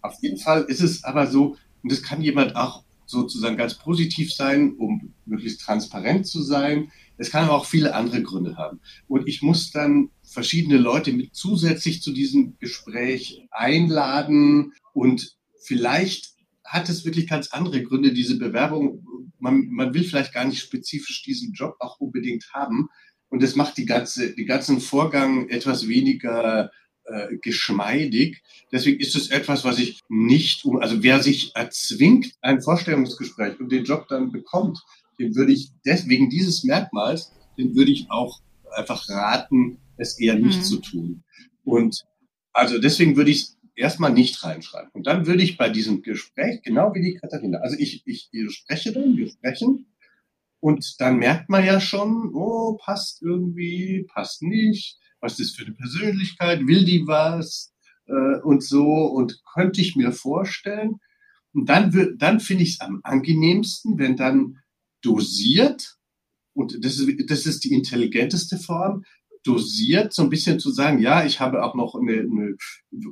Auf 0.03 0.15
jeden 0.23 0.39
Fall 0.39 0.63
ist 0.63 0.81
es 0.81 1.03
aber 1.03 1.27
so, 1.27 1.57
und 1.83 1.91
das 1.91 2.03
kann 2.03 2.23
jemand 2.23 2.55
auch 2.55 2.85
sozusagen 3.07 3.57
ganz 3.57 3.75
positiv 3.75 4.33
sein, 4.33 4.75
um 4.75 5.15
möglichst 5.25 5.61
transparent 5.61 6.27
zu 6.27 6.43
sein. 6.43 6.91
Es 7.17 7.31
kann 7.31 7.45
aber 7.45 7.55
auch 7.55 7.67
viele 7.67 7.95
andere 7.95 8.23
Gründe 8.23 8.57
haben. 8.57 8.81
Und 9.09 9.27
ich 9.27 9.43
muss 9.43 9.71
dann 9.71 10.11
verschiedene 10.23 10.77
Leute 10.77 11.13
mit 11.13 11.35
zusätzlich 11.35 12.03
zu 12.03 12.13
diesem 12.13 12.59
Gespräch 12.59 13.47
einladen 13.51 14.73
und 14.93 15.37
vielleicht 15.63 16.36
hat 16.67 16.89
es 16.89 17.05
wirklich 17.05 17.29
ganz 17.29 17.49
andere 17.49 17.83
Gründe, 17.83 18.13
diese 18.13 18.39
Bewerbung 18.39 19.05
man, 19.39 19.69
man 19.71 19.95
will 19.95 20.05
vielleicht 20.05 20.33
gar 20.33 20.45
nicht 20.45 20.61
spezifisch 20.61 21.23
diesen 21.23 21.53
Job 21.53 21.77
auch 21.79 22.01
unbedingt 22.01 22.53
haben. 22.53 22.89
Und 23.29 23.43
das 23.43 23.57
macht 23.57 23.77
die 23.77 23.87
ganze, 23.87 24.35
die 24.35 24.45
ganzen 24.45 24.81
Vorgang 24.81 25.49
etwas 25.49 25.89
weniger 25.89 26.71
äh, 27.05 27.37
geschmeidig. 27.39 28.43
Deswegen 28.73 29.01
ist 29.01 29.17
es 29.17 29.31
etwas, 29.31 29.65
was 29.65 29.79
ich 29.79 30.01
nicht, 30.09 30.65
um, 30.65 30.79
also 30.79 31.03
wer 31.03 31.23
sich 31.23 31.55
erzwingt, 31.55 32.33
ein 32.41 32.63
Vorstellungsgespräch 32.63 33.59
und 33.61 33.71
den 33.71 33.85
Job 33.85 34.07
dann 34.09 34.33
bekommt, 34.33 34.79
den 35.19 35.35
würde 35.35 35.53
ich 35.53 35.71
deswegen 35.85 36.31
dieses 36.31 36.63
Merkmals, 36.65 37.33
den 37.59 37.75
würde 37.75 37.91
ich 37.91 38.11
auch 38.11 38.41
einfach 38.75 39.09
raten, 39.09 39.79
es 39.97 40.19
eher 40.21 40.37
nicht 40.37 40.59
mhm. 40.59 40.65
zu 40.65 40.77
tun. 40.79 41.25
Und 41.65 42.05
also 42.53 42.79
deswegen 42.79 43.17
würde 43.17 43.31
ich 43.31 43.49
erstmal 43.77 44.13
nicht 44.13 44.43
reinschreiben. 44.43 44.91
Und 44.93 45.07
dann 45.07 45.27
würde 45.27 45.43
ich 45.43 45.57
bei 45.57 45.69
diesem 45.69 46.03
Gespräch, 46.03 46.63
genau 46.63 46.95
wie 46.95 47.03
die 47.03 47.15
Katharina, 47.15 47.59
also 47.59 47.77
ich, 47.79 48.07
ich, 48.07 48.29
ich 48.33 48.53
spreche 48.53 48.93
dann, 48.93 49.17
wir 49.17 49.29
sprechen, 49.29 49.87
und 50.61 51.01
dann 51.01 51.19
merkt 51.19 51.49
man 51.49 51.65
ja 51.65 51.81
schon, 51.81 52.35
oh, 52.35 52.77
passt 52.83 53.23
irgendwie, 53.23 54.07
passt 54.13 54.43
nicht, 54.43 54.99
was 55.21 55.39
ist 55.39 55.57
für 55.57 55.65
eine 55.65 55.75
Persönlichkeit, 55.75 56.67
will 56.67 56.85
die 56.85 57.07
was? 57.07 57.73
Äh, 58.07 58.41
und 58.43 58.63
so, 58.63 58.85
und 58.85 59.43
könnte 59.55 59.81
ich 59.81 59.97
mir 59.97 60.13
vorstellen. 60.13 60.97
Und 61.53 61.69
dann, 61.69 62.17
dann 62.19 62.41
finde 62.41 62.65
ich 62.65 62.75
es 62.75 62.81
am 62.81 63.01
angenehmsten, 63.03 63.99
wenn 63.99 64.17
dann 64.17 64.59
dosiert, 65.03 65.97
und 66.55 66.85
das 66.85 66.99
ist, 66.99 67.31
das 67.31 67.47
ist 67.47 67.65
die 67.65 67.73
intelligenteste 67.73 68.59
Form, 68.59 69.05
dosiert 69.47 70.13
so 70.13 70.23
ein 70.23 70.31
bisschen 70.31 70.59
zu 70.59 70.71
sagen, 70.71 70.99
ja, 70.99 71.25
ich 71.25 71.41
habe 71.41 71.63
auch 71.63 71.75
noch 71.75 71.95
eine, 71.95 72.21
eine 72.21 72.57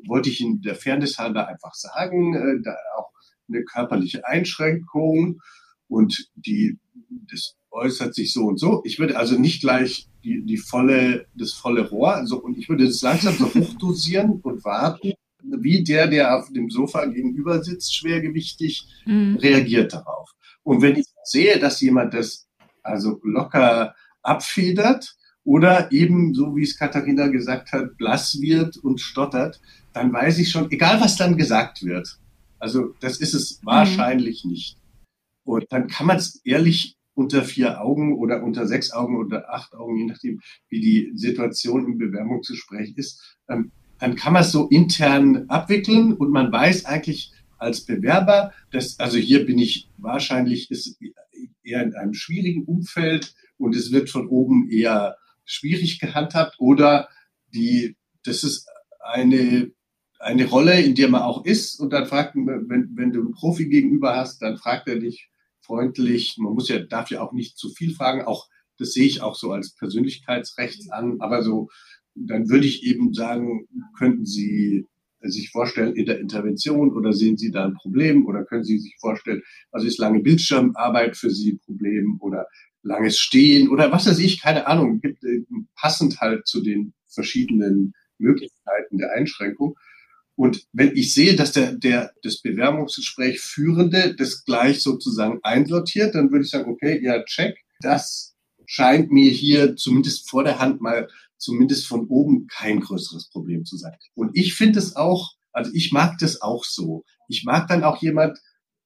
wollte 0.07 0.31
ich 0.31 0.41
in 0.41 0.61
der 0.63 0.75
Fairness 0.75 1.19
halber 1.19 1.49
einfach 1.49 1.75
sagen, 1.75 2.35
äh, 2.35 2.63
da 2.63 2.75
auch 2.99 3.11
eine 3.49 3.65
körperliche 3.65 4.27
Einschränkung 4.27 5.41
und 5.89 6.29
die, 6.35 6.79
das 7.31 7.57
äußert 7.71 8.15
sich 8.15 8.33
so 8.33 8.47
und 8.47 8.59
so. 8.59 8.83
Ich 8.85 8.99
würde 8.99 9.19
also 9.19 9.39
nicht 9.39 9.61
gleich 9.61 10.09
die, 10.25 10.43
die 10.45 10.57
volle, 10.57 11.27
das 11.35 11.53
volle 11.53 11.89
Rohr, 11.89 12.15
also, 12.15 12.41
und 12.41 12.57
ich 12.57 12.69
würde 12.69 12.87
das 12.87 13.03
langsam 13.03 13.35
so 13.35 13.53
hochdosieren 13.53 14.41
und 14.43 14.65
warten, 14.65 15.13
wie 15.43 15.85
der, 15.85 16.07
der 16.07 16.39
auf 16.39 16.51
dem 16.53 16.71
Sofa 16.71 17.05
gegenüber 17.05 17.63
sitzt, 17.63 17.95
schwergewichtig, 17.95 18.89
mhm. 19.05 19.37
reagiert 19.37 19.93
darauf. 19.93 20.33
Und 20.63 20.81
wenn 20.81 20.97
ich 20.97 21.07
sehe, 21.25 21.59
dass 21.59 21.81
jemand 21.81 22.15
das 22.15 22.49
also 22.83 23.21
locker 23.23 23.95
abfedert, 24.23 25.17
oder 25.45 25.93
eben, 25.93 26.35
so 26.35 26.57
wie 26.57 26.63
es 26.63 26.79
Katharina 26.79 27.29
gesagt 27.29 27.73
hat, 27.73 27.97
blass 27.97 28.41
wird 28.41 28.77
und 28.79 29.01
stottert, 29.01 29.61
dann 29.93 30.13
weiß 30.13 30.39
ich 30.39 30.51
schon, 30.51 30.71
egal 30.71 31.01
was 31.01 31.17
dann 31.17 31.37
gesagt 31.37 31.85
wird, 31.85 32.19
also 32.59 32.95
das 33.01 33.21
ist 33.21 33.35
es 33.35 33.61
mhm. 33.61 33.67
wahrscheinlich 33.67 34.45
mhm. 34.45 34.53
nicht. 34.53 34.79
Und 35.45 35.67
dann 35.71 35.89
kann 35.89 36.07
man 36.07 36.17
es 36.17 36.41
ehrlich 36.45 36.97
unter 37.15 37.43
vier 37.43 37.81
Augen 37.81 38.17
oder 38.17 38.43
unter 38.43 38.67
sechs 38.67 38.91
Augen 38.93 39.19
oder 39.19 39.53
acht 39.53 39.75
Augen, 39.75 39.99
je 39.99 40.07
nachdem, 40.07 40.41
wie 40.69 40.81
die 40.81 41.13
Situation 41.15 41.85
im 41.85 41.99
Bewerbungsgespräch 41.99 42.95
ist, 42.97 43.37
ähm, 43.49 43.71
dann 43.99 44.17
kann 44.17 44.33
man 44.33 44.43
es 44.43 44.51
so 44.51 44.69
intern 44.69 45.49
abwickeln 45.49 46.15
und 46.15 46.31
man 46.31 46.51
weiß 46.51 46.87
eigentlich 46.87 47.33
als 47.59 47.83
Bewerber, 47.83 48.53
dass, 48.73 48.99
also 48.99 49.19
hier 49.19 49.47
bin 49.47 49.59
ich 49.59 49.89
wahrscheinlich, 49.99 50.71
ist 50.71 50.99
eher 51.63 51.83
in 51.83 51.95
einem 51.95 52.15
schwierigen 52.15 52.65
Umfeld 52.65 53.35
und 53.59 53.77
es 53.77 53.93
wird 53.93 54.11
von 54.11 54.27
oben 54.27 54.69
eher 54.69 55.17
schwierig 55.45 56.01
gehandhabt 56.01 56.57
oder 56.59 57.09
die, 57.55 57.97
das 58.25 58.45
ist 58.45 58.69
eine, 59.01 59.71
eine 60.19 60.47
Rolle, 60.47 60.81
in 60.81 60.95
der 60.95 61.09
man 61.09 61.23
auch 61.23 61.45
ist. 61.45 61.79
Und 61.79 61.93
dann 61.93 62.07
fragt, 62.07 62.35
wenn, 62.35 62.97
wenn 62.97 63.13
du 63.13 63.21
einen 63.21 63.33
Profi 63.33 63.69
gegenüber 63.69 64.17
hast, 64.17 64.41
dann 64.43 64.57
fragt 64.57 64.89
er 64.89 64.99
dich 64.99 65.29
freundlich, 65.61 66.37
man 66.39 66.55
muss 66.55 66.69
ja, 66.69 66.79
darf 66.79 67.11
ja 67.11 67.21
auch 67.21 67.33
nicht 67.33 67.57
zu 67.57 67.71
viel 67.71 67.95
fragen, 67.95 68.23
auch 68.23 68.49
das 68.79 68.93
sehe 68.93 69.07
ich 69.07 69.23
auch 69.23 69.37
so 69.37 69.53
als 69.53 69.75
Persönlichkeitsrecht 69.75 70.93
an, 70.93 71.21
aber 71.21 71.43
so, 71.43 71.69
dann 72.15 72.49
würde 72.49 72.67
ich 72.67 72.85
eben 72.85 73.15
sagen, 73.15 73.67
könnten 73.97 74.27
Sie 74.27 74.87
sich 75.21 75.51
vorstellen 75.51 75.97
in 75.97 76.07
der 76.07 76.21
Intervention 76.21 76.93
oder 76.93 77.13
sehen 77.13 77.37
Sie 77.37 77.51
da 77.51 77.65
ein 77.65 77.75
Problem? 77.75 78.27
Oder 78.27 78.45
können 78.45 78.65
Sie 78.65 78.79
sich 78.79 78.97
vorstellen, 79.01 79.43
also 79.71 79.87
ist 79.87 79.99
lange 79.99 80.21
Bildschirmarbeit 80.21 81.17
für 81.17 81.31
Sie 81.31 81.53
ein 81.53 81.59
Problem? 81.61 82.19
Oder 82.21 82.47
langes 82.85 83.19
Stehen 83.19 83.69
oder 83.69 83.91
was 83.91 84.07
weiß 84.07 84.19
ich, 84.19 84.41
keine 84.41 84.67
Ahnung, 84.67 85.01
gibt 85.01 85.25
äh, 85.25 85.43
passend 85.75 86.21
halt 86.21 86.47
zu 86.47 86.63
den 86.63 86.95
verschiedenen 87.09 87.95
Möglichkeiten 88.19 88.99
der 88.99 89.13
Einschränkung. 89.13 89.77
Und 90.37 90.67
wenn 90.73 90.97
ich 90.97 91.15
sehe, 91.15 91.37
dass 91.37 91.53
der, 91.53 91.73
der 91.73 92.13
das 92.23 92.41
Bewerbungsgespräch 92.41 93.41
Führende 93.41 94.15
das 94.17 94.45
gleich 94.45 94.83
sozusagen 94.83 95.39
einsortiert, 95.43 96.15
dann 96.15 96.31
würde 96.31 96.45
ich 96.45 96.51
sagen, 96.51 96.71
okay, 96.71 97.01
ja, 97.03 97.23
check. 97.25 97.57
Das 97.81 98.35
scheint 98.67 99.13
mir 99.13 99.31
hier 99.31 99.77
zumindest 99.77 100.29
vor 100.29 100.45
der 100.45 100.59
Hand 100.59 100.81
mal 100.81 101.09
zumindest 101.37 101.87
von 101.87 102.07
oben 102.09 102.47
kein 102.47 102.81
größeres 102.81 103.29
Problem 103.29 103.65
zu 103.65 103.77
sein. 103.77 103.95
Und 104.15 104.31
ich 104.35 104.55
finde 104.55 104.79
es 104.79 104.97
auch, 104.97 105.35
also 105.53 105.71
ich 105.75 105.93
mag 105.93 106.19
das 106.19 106.41
auch 106.41 106.65
so. 106.65 107.05
Ich 107.29 107.45
mag 107.45 107.69
dann 107.69 107.85
auch 107.85 108.01
jemand, 108.03 108.39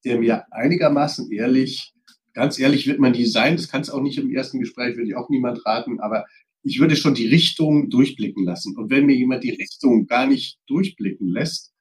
der 0.04 0.18
mir 0.18 0.52
einigermaßen 0.52 1.30
ehrlich, 1.30 1.94
ganz 2.38 2.56
ehrlich 2.60 2.86
wird 2.86 3.00
man 3.00 3.10
nie 3.10 3.26
sein, 3.26 3.56
das 3.56 3.66
kann 3.66 3.80
es 3.80 3.90
auch 3.90 4.00
nicht 4.00 4.16
im 4.16 4.30
ersten 4.30 4.60
Gespräch, 4.60 4.96
würde 4.96 5.08
ich 5.08 5.16
auch 5.16 5.28
niemand 5.28 5.66
raten, 5.66 5.98
aber 5.98 6.24
ich 6.62 6.78
würde 6.78 6.94
schon 6.94 7.14
die 7.14 7.26
Richtung 7.26 7.90
durchblicken 7.90 8.44
lassen. 8.44 8.76
Und 8.76 8.90
wenn 8.90 9.06
mir 9.06 9.16
jemand 9.16 9.42
die 9.42 9.50
Richtung 9.50 10.06
gar 10.06 10.28
nicht 10.28 10.56
durchblicken 10.68 11.26
lässt, 11.26 11.72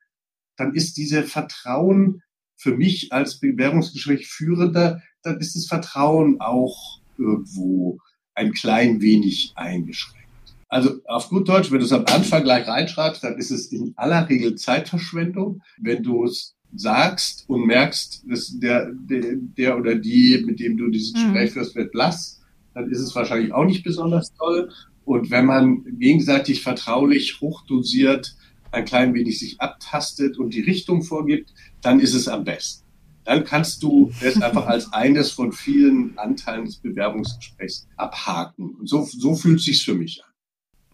dann 0.55 0.73
ist 0.73 0.97
diese 0.97 1.21
Vertrauen 1.21 2.23
für 2.55 2.75
mich 2.75 3.13
als 3.13 3.39
Bewerbungsgespräch 3.39 4.27
führender, 4.27 5.03
dann 5.21 5.39
ist 5.39 5.55
das 5.55 5.67
Vertrauen 5.67 6.41
auch 6.41 7.01
irgendwo 7.19 7.99
ein 8.33 8.51
klein 8.51 8.99
wenig 8.99 9.51
eingeschränkt. 9.53 10.27
Also 10.69 10.99
auf 11.05 11.29
gut 11.29 11.47
Deutsch, 11.47 11.71
wenn 11.71 11.79
du 11.79 11.85
es 11.85 11.93
am 11.93 12.05
Anfang 12.07 12.41
gleich 12.41 12.67
reinschreibst, 12.67 13.23
dann 13.23 13.37
ist 13.37 13.51
es 13.51 13.71
in 13.71 13.93
aller 13.95 14.27
Regel 14.27 14.55
Zeitverschwendung. 14.55 15.61
Wenn 15.77 16.01
du 16.01 16.25
es 16.25 16.56
sagst 16.75 17.45
und 17.47 17.65
merkst, 17.65 18.23
dass 18.27 18.57
der, 18.59 18.91
der, 18.91 19.35
der 19.35 19.77
oder 19.77 19.95
die, 19.95 20.43
mit 20.45 20.59
dem 20.59 20.77
du 20.77 20.89
dieses 20.89 21.13
mhm. 21.13 21.33
Gespräch 21.33 21.51
führst, 21.51 21.75
wird 21.75 21.91
blass, 21.91 22.41
dann 22.73 22.89
ist 22.91 22.99
es 22.99 23.15
wahrscheinlich 23.15 23.53
auch 23.53 23.65
nicht 23.65 23.83
besonders 23.83 24.33
toll. 24.33 24.71
Und 25.05 25.31
wenn 25.31 25.45
man 25.45 25.83
gegenseitig 25.99 26.61
vertraulich, 26.61 27.39
hochdosiert, 27.41 28.35
ein 28.71 28.85
klein 28.85 29.13
wenig 29.13 29.39
sich 29.39 29.59
abtastet 29.61 30.37
und 30.37 30.53
die 30.53 30.61
Richtung 30.61 31.01
vorgibt, 31.01 31.53
dann 31.81 31.99
ist 31.99 32.13
es 32.13 32.27
am 32.27 32.43
besten. 32.43 32.85
Dann 33.23 33.43
kannst 33.43 33.83
du 33.83 34.11
es 34.21 34.41
einfach 34.41 34.67
als 34.67 34.91
eines 34.93 35.31
von 35.31 35.53
vielen 35.53 36.17
Anteilen 36.17 36.65
des 36.65 36.77
Bewerbungsgesprächs 36.77 37.87
abhaken. 37.95 38.75
Und 38.75 38.87
so, 38.89 39.03
so 39.03 39.35
fühlt 39.35 39.59
es 39.59 39.65
sich 39.65 39.83
für 39.83 39.95
mich 39.95 40.23
an. 40.23 40.29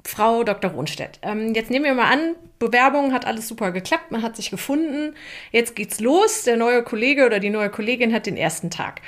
Frau 0.06 0.44
Dr. 0.44 0.72
Rohnstedt, 0.72 1.20
ähm, 1.22 1.54
jetzt 1.54 1.72
nehmen 1.72 1.86
wir 1.86 1.94
mal 1.94 2.12
an, 2.12 2.36
Bewerbung 2.60 3.14
hat 3.14 3.26
alles 3.26 3.48
super 3.48 3.72
geklappt, 3.72 4.12
man 4.12 4.22
hat 4.22 4.36
sich 4.36 4.50
gefunden, 4.52 5.16
jetzt 5.52 5.76
geht's 5.76 6.00
los, 6.00 6.44
der 6.44 6.58
neue 6.58 6.84
Kollege 6.84 7.26
oder 7.26 7.40
die 7.40 7.50
neue 7.50 7.70
Kollegin 7.70 8.14
hat 8.14 8.26
den 8.26 8.38
ersten 8.38 8.70
Tag. 8.70 9.02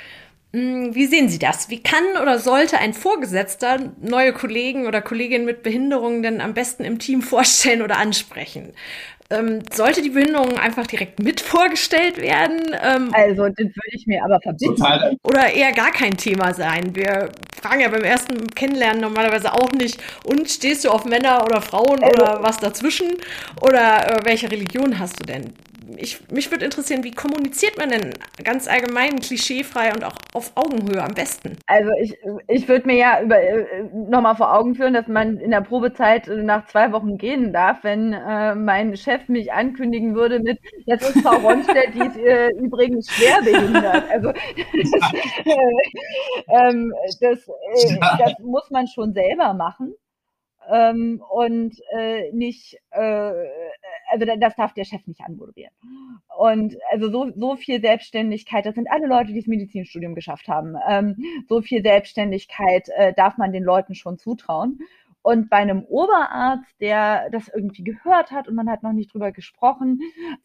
Hm, 0.52 0.94
wie 0.94 1.06
sehen 1.06 1.28
Sie 1.28 1.38
das? 1.38 1.68
Wie 1.68 1.82
kann 1.82 2.02
oder 2.22 2.38
sollte 2.38 2.78
ein 2.78 2.94
Vorgesetzter 2.94 3.92
neue 4.00 4.32
Kollegen 4.32 4.86
oder 4.86 5.02
Kolleginnen 5.02 5.44
mit 5.44 5.62
Behinderungen 5.62 6.22
denn 6.22 6.40
am 6.40 6.54
besten 6.54 6.84
im 6.84 6.98
Team 6.98 7.20
vorstellen 7.22 7.82
oder 7.82 7.98
ansprechen? 7.98 8.72
Ähm, 9.28 9.62
sollte 9.72 10.02
die 10.02 10.10
Behinderung 10.10 10.56
einfach 10.56 10.86
direkt 10.86 11.18
mit 11.18 11.40
vorgestellt 11.40 12.18
werden? 12.18 12.60
Ähm, 12.80 13.10
also, 13.12 13.48
das 13.48 13.58
würde 13.58 13.90
ich 13.92 14.06
mir 14.06 14.24
aber 14.24 14.40
verbieten. 14.40 15.18
Oder 15.24 15.52
eher 15.52 15.72
gar 15.72 15.90
kein 15.90 16.16
Thema 16.16 16.54
sein. 16.54 16.94
Wir 16.94 17.30
fragen 17.66 17.80
ja 17.80 17.88
beim 17.88 18.04
ersten 18.04 18.48
Kennenlernen 18.54 19.00
normalerweise 19.00 19.52
auch 19.52 19.72
nicht, 19.72 20.00
und 20.24 20.48
stehst 20.50 20.84
du 20.84 20.90
auf 20.90 21.04
Männer 21.04 21.44
oder 21.44 21.60
Frauen 21.60 22.02
also, 22.02 22.14
oder 22.14 22.42
was 22.42 22.58
dazwischen? 22.58 23.16
Oder 23.60 24.20
äh, 24.20 24.24
welche 24.24 24.50
Religion 24.50 24.98
hast 24.98 25.20
du 25.20 25.26
denn? 25.26 25.52
Ich, 25.96 26.30
mich 26.30 26.50
würde 26.50 26.64
interessieren, 26.64 27.04
wie 27.04 27.12
kommuniziert 27.12 27.78
man 27.78 27.90
denn 27.90 28.14
ganz 28.42 28.68
allgemein 28.68 29.20
klischeefrei 29.20 29.92
und 29.92 30.04
auch 30.04 30.16
auf 30.34 30.52
Augenhöhe 30.56 31.02
am 31.02 31.14
besten? 31.14 31.56
Also 31.66 31.90
ich, 32.00 32.16
ich 32.48 32.68
würde 32.68 32.86
mir 32.86 32.96
ja 32.96 33.22
über, 33.22 33.40
äh, 33.40 33.84
nochmal 33.92 34.36
vor 34.36 34.52
Augen 34.52 34.74
führen, 34.74 34.94
dass 34.94 35.06
man 35.06 35.38
in 35.38 35.50
der 35.50 35.60
Probezeit 35.60 36.26
nach 36.28 36.66
zwei 36.66 36.92
Wochen 36.92 37.18
gehen 37.18 37.52
darf, 37.52 37.84
wenn 37.84 38.12
äh, 38.12 38.54
mein 38.54 38.96
Chef 38.96 39.28
mich 39.28 39.52
ankündigen 39.52 40.14
würde 40.14 40.40
mit, 40.40 40.58
jetzt 40.86 41.08
ist 41.08 41.22
Frau 41.22 41.36
Ronstedt, 41.36 41.94
die 41.94 42.00
ist 42.00 42.16
äh, 42.16 42.48
übrigens 42.58 43.10
schwerbehindert. 43.10 44.04
Also 44.10 44.30
äh, 45.44 45.54
ähm, 46.48 46.92
das, 47.20 47.48
äh, 47.48 47.98
das 48.18 48.38
muss 48.40 48.70
man 48.70 48.86
schon 48.88 49.12
selber 49.12 49.54
machen 49.54 49.94
ähm, 50.70 51.22
und 51.30 51.76
äh, 51.96 52.32
nicht, 52.32 52.78
äh, 52.90 53.32
also 54.10 54.26
das 54.38 54.54
darf 54.56 54.74
der 54.74 54.84
Chef 54.84 55.06
nicht 55.06 55.20
anmoderieren. 55.20 55.72
Und 56.38 56.76
also 56.90 57.10
so, 57.10 57.30
so 57.34 57.56
viel 57.56 57.80
Selbstständigkeit, 57.80 58.66
das 58.66 58.74
sind 58.74 58.90
alle 58.90 59.06
Leute, 59.06 59.32
die 59.32 59.40
das 59.40 59.46
Medizinstudium 59.46 60.14
geschafft 60.14 60.48
haben, 60.48 60.74
ähm, 60.88 61.16
so 61.48 61.62
viel 61.62 61.82
Selbstständigkeit 61.82 62.88
äh, 62.96 63.12
darf 63.14 63.38
man 63.38 63.52
den 63.52 63.64
Leuten 63.64 63.94
schon 63.94 64.18
zutrauen. 64.18 64.78
Und 65.26 65.50
bei 65.50 65.56
einem 65.56 65.82
Oberarzt, 65.82 66.80
der 66.80 67.30
das 67.30 67.48
irgendwie 67.48 67.82
gehört 67.82 68.30
hat 68.30 68.46
und 68.46 68.54
man 68.54 68.70
hat 68.70 68.84
noch 68.84 68.92
nicht 68.92 69.12
drüber 69.12 69.32
gesprochen, 69.32 69.98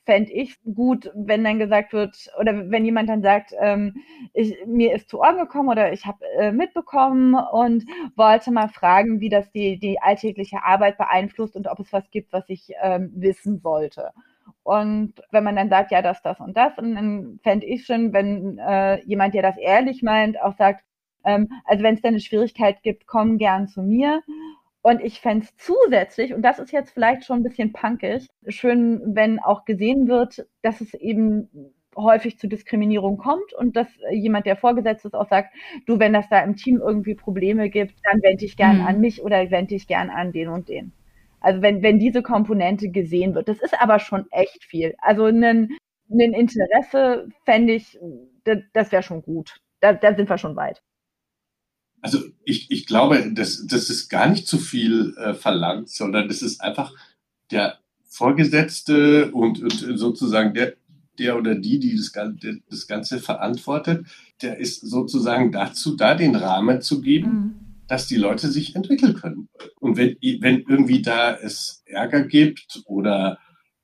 fände 0.07 0.31
ich 0.31 0.57
gut, 0.63 1.11
wenn 1.13 1.43
dann 1.43 1.59
gesagt 1.59 1.93
wird, 1.93 2.31
oder 2.39 2.67
wenn 2.71 2.83
jemand 2.83 3.07
dann 3.07 3.21
sagt, 3.21 3.53
ähm, 3.59 3.97
ich, 4.33 4.57
mir 4.65 4.95
ist 4.95 5.07
zu 5.07 5.19
Ohren 5.19 5.37
gekommen 5.37 5.69
oder 5.69 5.93
ich 5.93 6.07
habe 6.07 6.25
äh, 6.35 6.51
mitbekommen 6.51 7.35
und 7.35 7.85
wollte 8.15 8.49
mal 8.49 8.69
fragen, 8.69 9.19
wie 9.19 9.29
das 9.29 9.51
die, 9.51 9.77
die 9.77 10.01
alltägliche 10.01 10.63
Arbeit 10.63 10.97
beeinflusst 10.97 11.55
und 11.55 11.67
ob 11.67 11.77
es 11.79 11.93
was 11.93 12.09
gibt, 12.09 12.33
was 12.33 12.49
ich 12.49 12.73
ähm, 12.81 13.11
wissen 13.13 13.59
sollte. 13.59 14.09
Und 14.63 15.13
wenn 15.29 15.43
man 15.43 15.57
dann 15.57 15.69
sagt, 15.69 15.91
ja, 15.91 16.01
das, 16.01 16.23
das 16.23 16.39
und 16.39 16.57
das, 16.57 16.75
und 16.79 16.95
dann 16.95 17.39
fände 17.43 17.67
ich 17.67 17.85
schon, 17.85 18.13
wenn 18.13 18.57
äh, 18.57 18.99
jemand, 19.05 19.35
der 19.35 19.43
das 19.43 19.57
ehrlich 19.57 20.01
meint, 20.01 20.41
auch 20.41 20.57
sagt, 20.57 20.83
ähm, 21.23 21.49
also 21.65 21.83
wenn 21.83 21.93
es 21.93 22.01
da 22.01 22.07
eine 22.07 22.19
Schwierigkeit 22.19 22.81
gibt, 22.81 23.05
komm 23.05 23.37
gern 23.37 23.67
zu 23.67 23.83
mir. 23.83 24.23
Und 24.83 25.01
ich 25.01 25.21
fände 25.21 25.45
es 25.45 25.55
zusätzlich, 25.57 26.33
und 26.33 26.41
das 26.41 26.57
ist 26.57 26.71
jetzt 26.71 26.91
vielleicht 26.91 27.25
schon 27.25 27.39
ein 27.39 27.43
bisschen 27.43 27.71
punkig, 27.71 28.27
schön, 28.47 29.15
wenn 29.15 29.39
auch 29.39 29.65
gesehen 29.65 30.07
wird, 30.07 30.47
dass 30.63 30.81
es 30.81 30.93
eben 30.95 31.49
häufig 31.95 32.39
zu 32.39 32.47
Diskriminierung 32.47 33.17
kommt 33.17 33.53
und 33.53 33.75
dass 33.75 33.87
jemand, 34.11 34.45
der 34.45 34.55
vorgesetzt 34.55 35.05
ist, 35.05 35.13
auch 35.13 35.29
sagt, 35.29 35.53
du, 35.85 35.99
wenn 35.99 36.13
das 36.13 36.29
da 36.29 36.39
im 36.39 36.55
Team 36.55 36.77
irgendwie 36.77 37.15
Probleme 37.15 37.69
gibt, 37.69 37.95
dann 38.03 38.21
wende 38.23 38.45
ich 38.45 38.57
gern 38.57 38.79
mhm. 38.79 38.87
an 38.87 39.01
mich 39.01 39.21
oder 39.21 39.51
wende 39.51 39.75
ich 39.75 39.87
gern 39.87 40.09
an 40.09 40.31
den 40.31 40.47
und 40.47 40.69
den. 40.69 40.93
Also 41.41 41.61
wenn, 41.61 41.81
wenn 41.81 41.99
diese 41.99 42.21
Komponente 42.21 42.89
gesehen 42.89 43.35
wird, 43.35 43.49
das 43.49 43.61
ist 43.61 43.79
aber 43.79 43.99
schon 43.99 44.25
echt 44.31 44.63
viel. 44.63 44.95
Also 44.99 45.25
ein, 45.25 45.43
ein 46.09 46.33
Interesse 46.33 47.27
fände 47.45 47.73
ich, 47.73 47.99
das, 48.45 48.59
das 48.73 48.91
wäre 48.91 49.03
schon 49.03 49.21
gut. 49.21 49.59
Da, 49.79 49.93
da 49.93 50.13
sind 50.15 50.29
wir 50.29 50.37
schon 50.37 50.55
weit. 50.55 50.81
Also 52.01 52.19
ich, 52.43 52.71
ich 52.71 52.85
glaube, 52.85 53.31
das, 53.33 53.65
das 53.67 53.89
ist 53.89 54.09
gar 54.09 54.27
nicht 54.27 54.47
zu 54.47 54.57
viel 54.57 55.15
äh, 55.17 55.33
verlangt, 55.33 55.89
sondern 55.89 56.27
das 56.27 56.41
ist 56.41 56.61
einfach 56.61 56.93
der 57.51 57.77
Vorgesetzte 58.09 59.31
und, 59.31 59.61
und 59.61 59.97
sozusagen 59.97 60.53
der, 60.53 60.73
der 61.19 61.37
oder 61.37 61.55
die, 61.55 61.79
die 61.79 61.95
das, 61.95 62.11
das 62.69 62.87
Ganze 62.87 63.19
verantwortet, 63.19 64.05
der 64.41 64.57
ist 64.57 64.81
sozusagen 64.81 65.51
dazu 65.51 65.95
da, 65.95 66.15
den 66.15 66.35
Rahmen 66.35 66.81
zu 66.81 67.01
geben, 67.01 67.31
mhm. 67.31 67.55
dass 67.87 68.07
die 68.07 68.17
Leute 68.17 68.49
sich 68.49 68.75
entwickeln 68.75 69.13
können. 69.15 69.47
Und 69.79 69.97
wenn, 69.97 70.17
wenn 70.41 70.63
irgendwie 70.67 71.01
da 71.01 71.35
es 71.35 71.83
Ärger 71.85 72.23
gibt 72.23 72.81
oder 72.85 73.37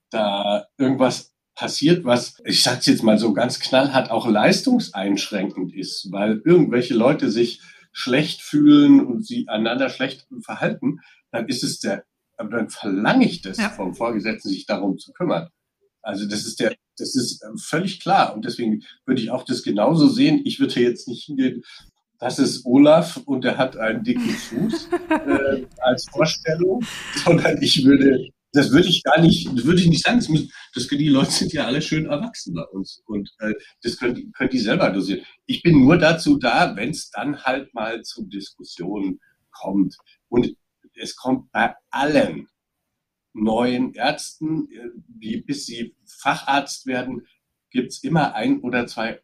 da 0.09 0.65
irgendwas 0.77 1.33
passiert, 1.55 2.05
was, 2.05 2.37
ich 2.45 2.63
sag's 2.63 2.85
jetzt 2.85 3.03
mal 3.03 3.17
so 3.17 3.33
ganz 3.33 3.59
knallhart, 3.59 4.11
auch 4.11 4.27
leistungseinschränkend 4.27 5.73
ist, 5.73 6.11
weil 6.11 6.41
irgendwelche 6.45 6.93
Leute 6.93 7.31
sich 7.31 7.61
schlecht 7.97 8.43
fühlen 8.43 9.03
und 9.03 9.25
sie 9.25 9.47
einander 9.47 9.89
schlecht 9.89 10.27
verhalten, 10.41 10.99
dann 11.31 11.47
ist 11.47 11.63
es 11.63 11.79
der, 11.79 12.05
dann 12.37 12.69
verlange 12.69 13.25
ich 13.25 13.41
das 13.41 13.57
ja. 13.57 13.69
vom 13.69 13.95
Vorgesetzten, 13.95 14.49
sich 14.49 14.67
darum 14.67 14.99
zu 14.99 15.11
kümmern. 15.13 15.49
Also 16.03 16.27
das 16.27 16.45
ist 16.45 16.59
der, 16.59 16.75
das 16.97 17.15
ist 17.15 17.43
ähm, 17.43 17.57
völlig 17.57 17.99
klar. 17.99 18.35
Und 18.35 18.45
deswegen 18.45 18.83
würde 19.07 19.19
ich 19.19 19.31
auch 19.31 19.43
das 19.43 19.63
genauso 19.63 20.07
sehen. 20.07 20.41
Ich 20.45 20.59
würde 20.59 20.79
jetzt 20.79 21.07
nicht 21.07 21.25
hingehen, 21.25 21.63
das 22.19 22.37
ist 22.37 22.67
Olaf 22.67 23.17
und 23.25 23.43
der 23.43 23.57
hat 23.57 23.77
einen 23.77 24.03
dicken 24.03 24.29
Fuß 24.29 24.89
äh, 25.09 25.65
als 25.79 26.05
Vorstellung, 26.11 26.85
sondern 27.25 27.59
ich 27.63 27.83
würde, 27.83 28.29
das 28.57 28.71
würde 28.71 28.87
ich 28.87 29.03
gar 29.03 29.21
nicht, 29.21 29.47
das 29.55 29.65
würde 29.65 29.81
ich 29.81 29.87
nicht 29.87 30.03
sagen. 30.03 30.17
Das, 30.17 30.29
müssen, 30.29 30.51
das 30.73 30.87
die 30.87 31.09
Leute 31.09 31.31
sind 31.31 31.53
ja 31.53 31.65
alle 31.65 31.81
schön 31.81 32.07
erwachsen 32.07 32.55
bei 32.55 32.63
uns 32.63 33.03
und 33.05 33.31
äh, 33.39 33.53
das 33.83 33.97
können, 33.97 34.31
können 34.31 34.49
die 34.49 34.59
selber 34.59 34.89
dosieren. 34.89 35.21
Ich 35.45 35.61
bin 35.61 35.79
nur 35.79 35.97
dazu 35.97 36.37
da, 36.37 36.75
wenn 36.75 36.89
es 36.89 37.11
dann 37.11 37.43
halt 37.43 37.73
mal 37.75 38.01
zu 38.01 38.25
Diskussionen 38.25 39.19
kommt. 39.51 39.95
Und 40.27 40.55
es 40.95 41.15
kommt 41.15 41.51
bei 41.51 41.75
allen 41.91 42.47
neuen 43.33 43.93
Ärzten, 43.93 44.67
die, 45.07 45.35
äh, 45.35 45.41
bis 45.41 45.67
sie 45.67 45.95
Facharzt 46.05 46.87
werden, 46.87 47.27
gibt 47.69 47.91
es 47.91 48.03
immer 48.03 48.33
ein 48.33 48.61
oder 48.61 48.87
zwei 48.87 49.21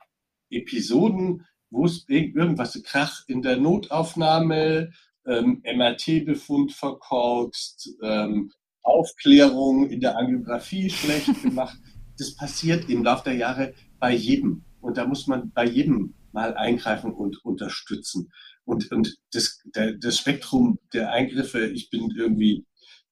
Episoden, 0.51 1.47
wo 1.71 1.85
es 1.85 2.05
irgendwas 2.07 2.79
Krach 2.83 3.23
in 3.27 3.41
der 3.41 3.57
Notaufnahme, 3.57 4.91
ähm, 5.25 5.63
MRT-Befund 5.63 6.73
verkorkst, 6.73 7.95
ähm, 8.03 8.51
Aufklärung 8.83 9.89
in 9.89 9.99
der 9.99 10.17
Angiografie 10.17 10.89
schlecht 10.89 11.41
gemacht. 11.41 11.77
Das 12.19 12.35
passiert 12.35 12.91
im 12.91 13.03
Laufe 13.03 13.23
der 13.23 13.33
Jahre 13.33 13.73
bei 13.97 14.13
jedem. 14.13 14.63
Und 14.81 14.97
da 14.97 15.07
muss 15.07 15.25
man 15.25 15.51
bei 15.51 15.65
jedem 15.65 16.13
mal 16.31 16.53
eingreifen 16.53 17.11
und 17.11 17.43
unterstützen. 17.43 18.31
Und, 18.65 18.91
und 18.91 19.17
das, 19.31 19.61
der, 19.75 19.93
das 19.93 20.19
Spektrum 20.19 20.77
der 20.93 21.11
Eingriffe, 21.11 21.65
ich 21.65 21.89
bin 21.89 22.11
irgendwie 22.15 22.65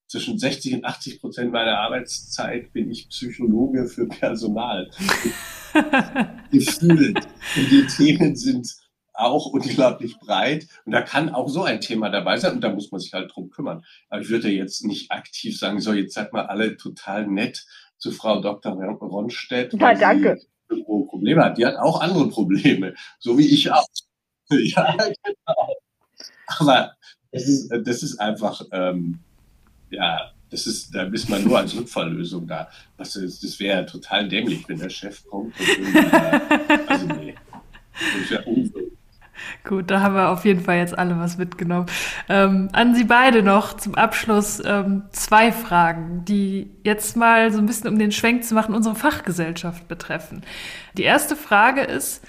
zwischen 0.07 0.37
60 0.37 0.75
und 0.75 0.85
80 0.85 1.19
Prozent 1.21 1.51
meiner 1.51 1.79
Arbeitszeit 1.79 2.73
bin 2.73 2.91
ich 2.91 3.09
Psychologe 3.09 3.87
für 3.87 4.07
Personal. 4.07 4.91
Gefühlt. 6.51 7.17
Und 7.17 7.71
die 7.71 7.87
Themen 7.87 8.35
sind 8.35 8.67
auch 9.23 9.47
unglaublich 9.47 10.17
breit. 10.19 10.67
Und 10.85 10.91
da 10.91 11.01
kann 11.01 11.29
auch 11.29 11.49
so 11.49 11.63
ein 11.63 11.81
Thema 11.81 12.09
dabei 12.09 12.37
sein 12.37 12.53
und 12.53 12.61
da 12.61 12.69
muss 12.69 12.91
man 12.91 12.99
sich 12.99 13.13
halt 13.13 13.31
drum 13.33 13.49
kümmern. 13.49 13.83
Aber 14.09 14.21
ich 14.21 14.29
würde 14.29 14.49
jetzt 14.49 14.85
nicht 14.85 15.11
aktiv 15.11 15.57
sagen, 15.57 15.79
so 15.79 15.93
jetzt 15.93 16.13
seid 16.13 16.33
mal 16.33 16.45
alle 16.45 16.77
total 16.77 17.27
nett 17.27 17.65
zu 17.97 18.11
Frau 18.11 18.41
Dr. 18.41 18.73
Ronstedt. 18.73 19.73
Ja, 19.73 19.93
danke. 19.93 20.39
Probleme 21.21 21.43
hat. 21.43 21.57
Die 21.57 21.65
hat 21.65 21.75
auch 21.75 22.01
andere 22.01 22.27
Probleme, 22.29 22.95
so 23.19 23.37
wie 23.37 23.47
ich 23.47 23.71
auch. 23.71 23.87
ja, 24.49 24.97
genau. 25.23 25.75
Aber 26.47 26.93
das 27.31 27.43
ist, 27.43 27.69
das 27.69 28.03
ist 28.03 28.19
einfach, 28.19 28.61
ähm, 28.71 29.19
ja, 29.91 30.31
das 30.49 30.67
ist, 30.67 30.93
da 30.93 31.03
ist 31.03 31.29
man 31.29 31.43
nur 31.43 31.59
als 31.59 31.75
Rückfalllösung 31.75 32.47
da. 32.47 32.69
Das, 32.97 33.13
das 33.13 33.59
wäre 33.59 33.85
total 33.85 34.27
dämlich, 34.27 34.67
wenn 34.67 34.79
der 34.79 34.89
Chef 34.89 35.23
kommt 35.25 35.53
und 35.59 36.13
also 36.87 37.05
nee, 37.05 37.35
das 37.93 38.31
wäre. 38.31 38.43
Gut, 39.63 39.91
da 39.91 40.01
haben 40.01 40.15
wir 40.15 40.29
auf 40.29 40.45
jeden 40.45 40.61
Fall 40.61 40.77
jetzt 40.77 40.97
alle 40.97 41.17
was 41.19 41.37
mitgenommen. 41.37 41.87
Ähm, 42.29 42.69
an 42.73 42.95
Sie 42.95 43.03
beide 43.03 43.43
noch 43.43 43.77
zum 43.77 43.95
Abschluss 43.95 44.61
ähm, 44.65 45.03
zwei 45.11 45.51
Fragen, 45.51 46.25
die 46.25 46.71
jetzt 46.83 47.15
mal 47.15 47.51
so 47.51 47.59
ein 47.59 47.65
bisschen 47.65 47.89
um 47.89 47.99
den 47.99 48.11
Schwenk 48.11 48.43
zu 48.43 48.55
machen, 48.55 48.75
unsere 48.75 48.95
Fachgesellschaft 48.95 49.87
betreffen. 49.87 50.43
Die 50.97 51.03
erste 51.03 51.35
Frage 51.35 51.81
ist, 51.81 52.23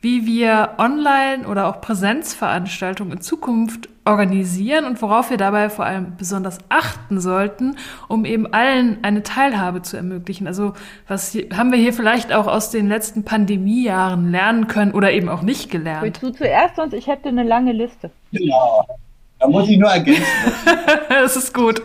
wie 0.00 0.26
wir 0.26 0.74
Online- 0.78 1.46
oder 1.46 1.66
auch 1.66 1.80
Präsenzveranstaltungen 1.80 3.14
in 3.14 3.20
Zukunft 3.20 3.88
organisieren 4.04 4.84
und 4.84 5.02
worauf 5.02 5.30
wir 5.30 5.36
dabei 5.36 5.68
vor 5.68 5.84
allem 5.84 6.16
besonders 6.16 6.58
achten 6.68 7.20
sollten, 7.20 7.76
um 8.08 8.24
eben 8.24 8.46
allen 8.52 8.98
eine 9.02 9.22
Teilhabe 9.22 9.82
zu 9.82 9.96
ermöglichen. 9.96 10.46
Also 10.46 10.72
was 11.06 11.32
hier, 11.32 11.48
haben 11.56 11.72
wir 11.72 11.78
hier 11.78 11.92
vielleicht 11.92 12.32
auch 12.32 12.46
aus 12.46 12.70
den 12.70 12.88
letzten 12.88 13.24
Pandemiejahren 13.24 14.30
lernen 14.30 14.66
können 14.66 14.92
oder 14.92 15.12
eben 15.12 15.28
auch 15.28 15.42
nicht 15.42 15.70
gelernt? 15.70 16.02
Willst 16.02 16.22
du 16.22 16.30
zuerst, 16.30 16.76
sonst 16.76 16.94
ich 16.94 17.06
hätte 17.06 17.28
eine 17.28 17.42
lange 17.42 17.72
Liste. 17.72 18.10
Genau. 18.32 18.86
Da 19.38 19.46
muss 19.46 19.68
ich 19.68 19.78
nur 19.78 19.88
ergänzen. 19.88 20.24
das 21.08 21.36
ist 21.36 21.54
gut. 21.54 21.80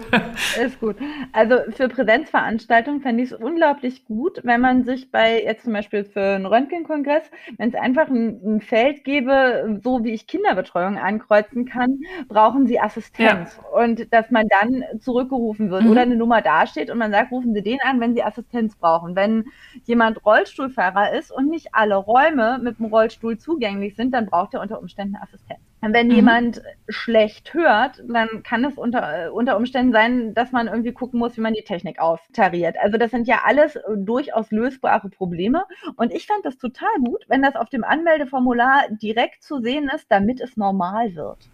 Ist 0.60 0.80
gut. 0.80 0.96
Also 1.34 1.58
für 1.70 1.88
Präsenzveranstaltungen 1.88 3.02
fände 3.02 3.22
ich 3.22 3.32
es 3.32 3.38
unglaublich 3.38 4.06
gut, 4.06 4.40
wenn 4.44 4.60
man 4.60 4.84
sich 4.84 5.12
bei 5.12 5.44
jetzt 5.44 5.66
zum 5.66 5.74
Beispiel 5.74 6.04
für 6.04 6.36
einen 6.36 6.48
Röntgenkongress, 6.48 7.30
wenn 7.58 7.70
es 7.70 7.76
einfach 7.76 8.08
ein, 8.08 8.42
ein, 8.44 8.62
Feld 8.62 9.04
gäbe, 9.04 9.80
so 9.84 10.04
wie 10.04 10.14
ich 10.14 10.26
Kinderbetreuung 10.26 10.98
ankreuzen 10.98 11.66
kann, 11.66 12.00
brauchen 12.28 12.66
Sie 12.66 12.80
Assistenz. 12.80 13.60
Ja. 13.62 13.84
Und 13.84 14.12
dass 14.12 14.32
man 14.32 14.48
dann 14.48 14.84
zurückgerufen 15.00 15.70
wird 15.70 15.84
mhm. 15.84 15.92
oder 15.92 16.02
eine 16.02 16.16
Nummer 16.16 16.42
dasteht 16.42 16.90
und 16.90 16.98
man 16.98 17.12
sagt, 17.12 17.32
rufen 17.32 17.54
Sie 17.54 17.62
den 17.62 17.80
an, 17.84 18.00
wenn 18.00 18.16
Sie 18.16 18.24
Assistenz 18.24 18.76
brauchen. 18.76 19.16
Wenn 19.16 19.46
jemand 19.84 20.26
Rollstuhlfahrer 20.26 21.14
ist 21.14 21.32
und 21.32 21.50
nicht 21.50 21.68
alle 21.74 21.98
Räume 21.98 22.60
mit 22.64 22.80
dem 22.80 22.86
Rollstuhl 22.86 23.38
zugänglich 23.38 23.96
sind, 23.96 24.12
dann 24.12 24.26
braucht 24.26 24.56
er 24.56 24.62
unter 24.62 24.80
Umständen 24.80 25.18
Assistenz. 25.18 25.73
Wenn 25.92 26.08
mhm. 26.08 26.14
jemand 26.14 26.62
schlecht 26.88 27.54
hört, 27.54 28.02
dann 28.08 28.42
kann 28.44 28.64
es 28.64 28.78
unter, 28.78 29.34
unter 29.34 29.58
Umständen 29.58 29.92
sein, 29.92 30.34
dass 30.34 30.52
man 30.52 30.68
irgendwie 30.68 30.94
gucken 30.94 31.20
muss, 31.20 31.36
wie 31.36 31.42
man 31.42 31.54
die 31.54 31.64
Technik 31.64 32.00
austariert. 32.00 32.78
Also 32.82 32.98
das 32.98 33.12
sind 33.12 33.28
ja 33.28 33.42
alles 33.44 33.76
äh, 33.76 33.82
durchaus 33.98 34.50
lösbare 34.52 35.10
Probleme. 35.10 35.66
Und 35.98 36.14
ich 36.14 36.26
fand 36.26 36.46
das 36.46 36.58
total 36.58 36.96
gut, 37.04 37.26
wenn 37.28 37.42
das 37.42 37.56
auf 37.56 37.70
dem 37.70 37.84
Anmeldeformular 37.84 38.86
direkt 38.92 39.44
zu 39.44 39.60
sehen 39.60 39.90
ist, 39.94 40.06
damit 40.10 40.40
es 40.40 40.56
normal 40.56 41.16
wird 41.16 41.50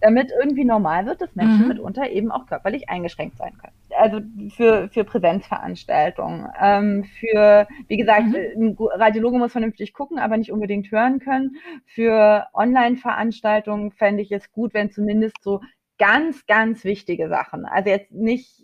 damit 0.00 0.30
irgendwie 0.38 0.66
normal 0.66 1.06
wird, 1.06 1.22
dass 1.22 1.34
Menschen 1.34 1.62
mhm. 1.62 1.68
mitunter 1.68 2.10
eben 2.10 2.30
auch 2.30 2.44
körperlich 2.44 2.90
eingeschränkt 2.90 3.38
sein 3.38 3.56
können. 3.56 3.72
Also 3.98 4.20
für, 4.54 4.88
für 4.88 5.04
Präsenzveranstaltungen, 5.04 6.48
ähm, 6.60 7.04
für, 7.04 7.66
wie 7.88 7.96
gesagt, 7.96 8.26
mhm. 8.26 8.34
ein 8.34 8.76
Radiologe 8.78 9.38
muss 9.38 9.52
vernünftig 9.52 9.92
gucken, 9.92 10.18
aber 10.18 10.36
nicht 10.36 10.52
unbedingt 10.52 10.90
hören 10.90 11.18
können. 11.20 11.56
Für 11.86 12.46
Online-Veranstaltungen 12.54 13.92
fände 13.92 14.22
ich 14.22 14.32
es 14.32 14.52
gut, 14.52 14.74
wenn 14.74 14.90
zumindest 14.90 15.42
so 15.42 15.60
ganz, 15.98 16.46
ganz 16.46 16.84
wichtige 16.84 17.28
Sachen. 17.28 17.66
Also 17.66 17.90
jetzt 17.90 18.12
nicht 18.12 18.62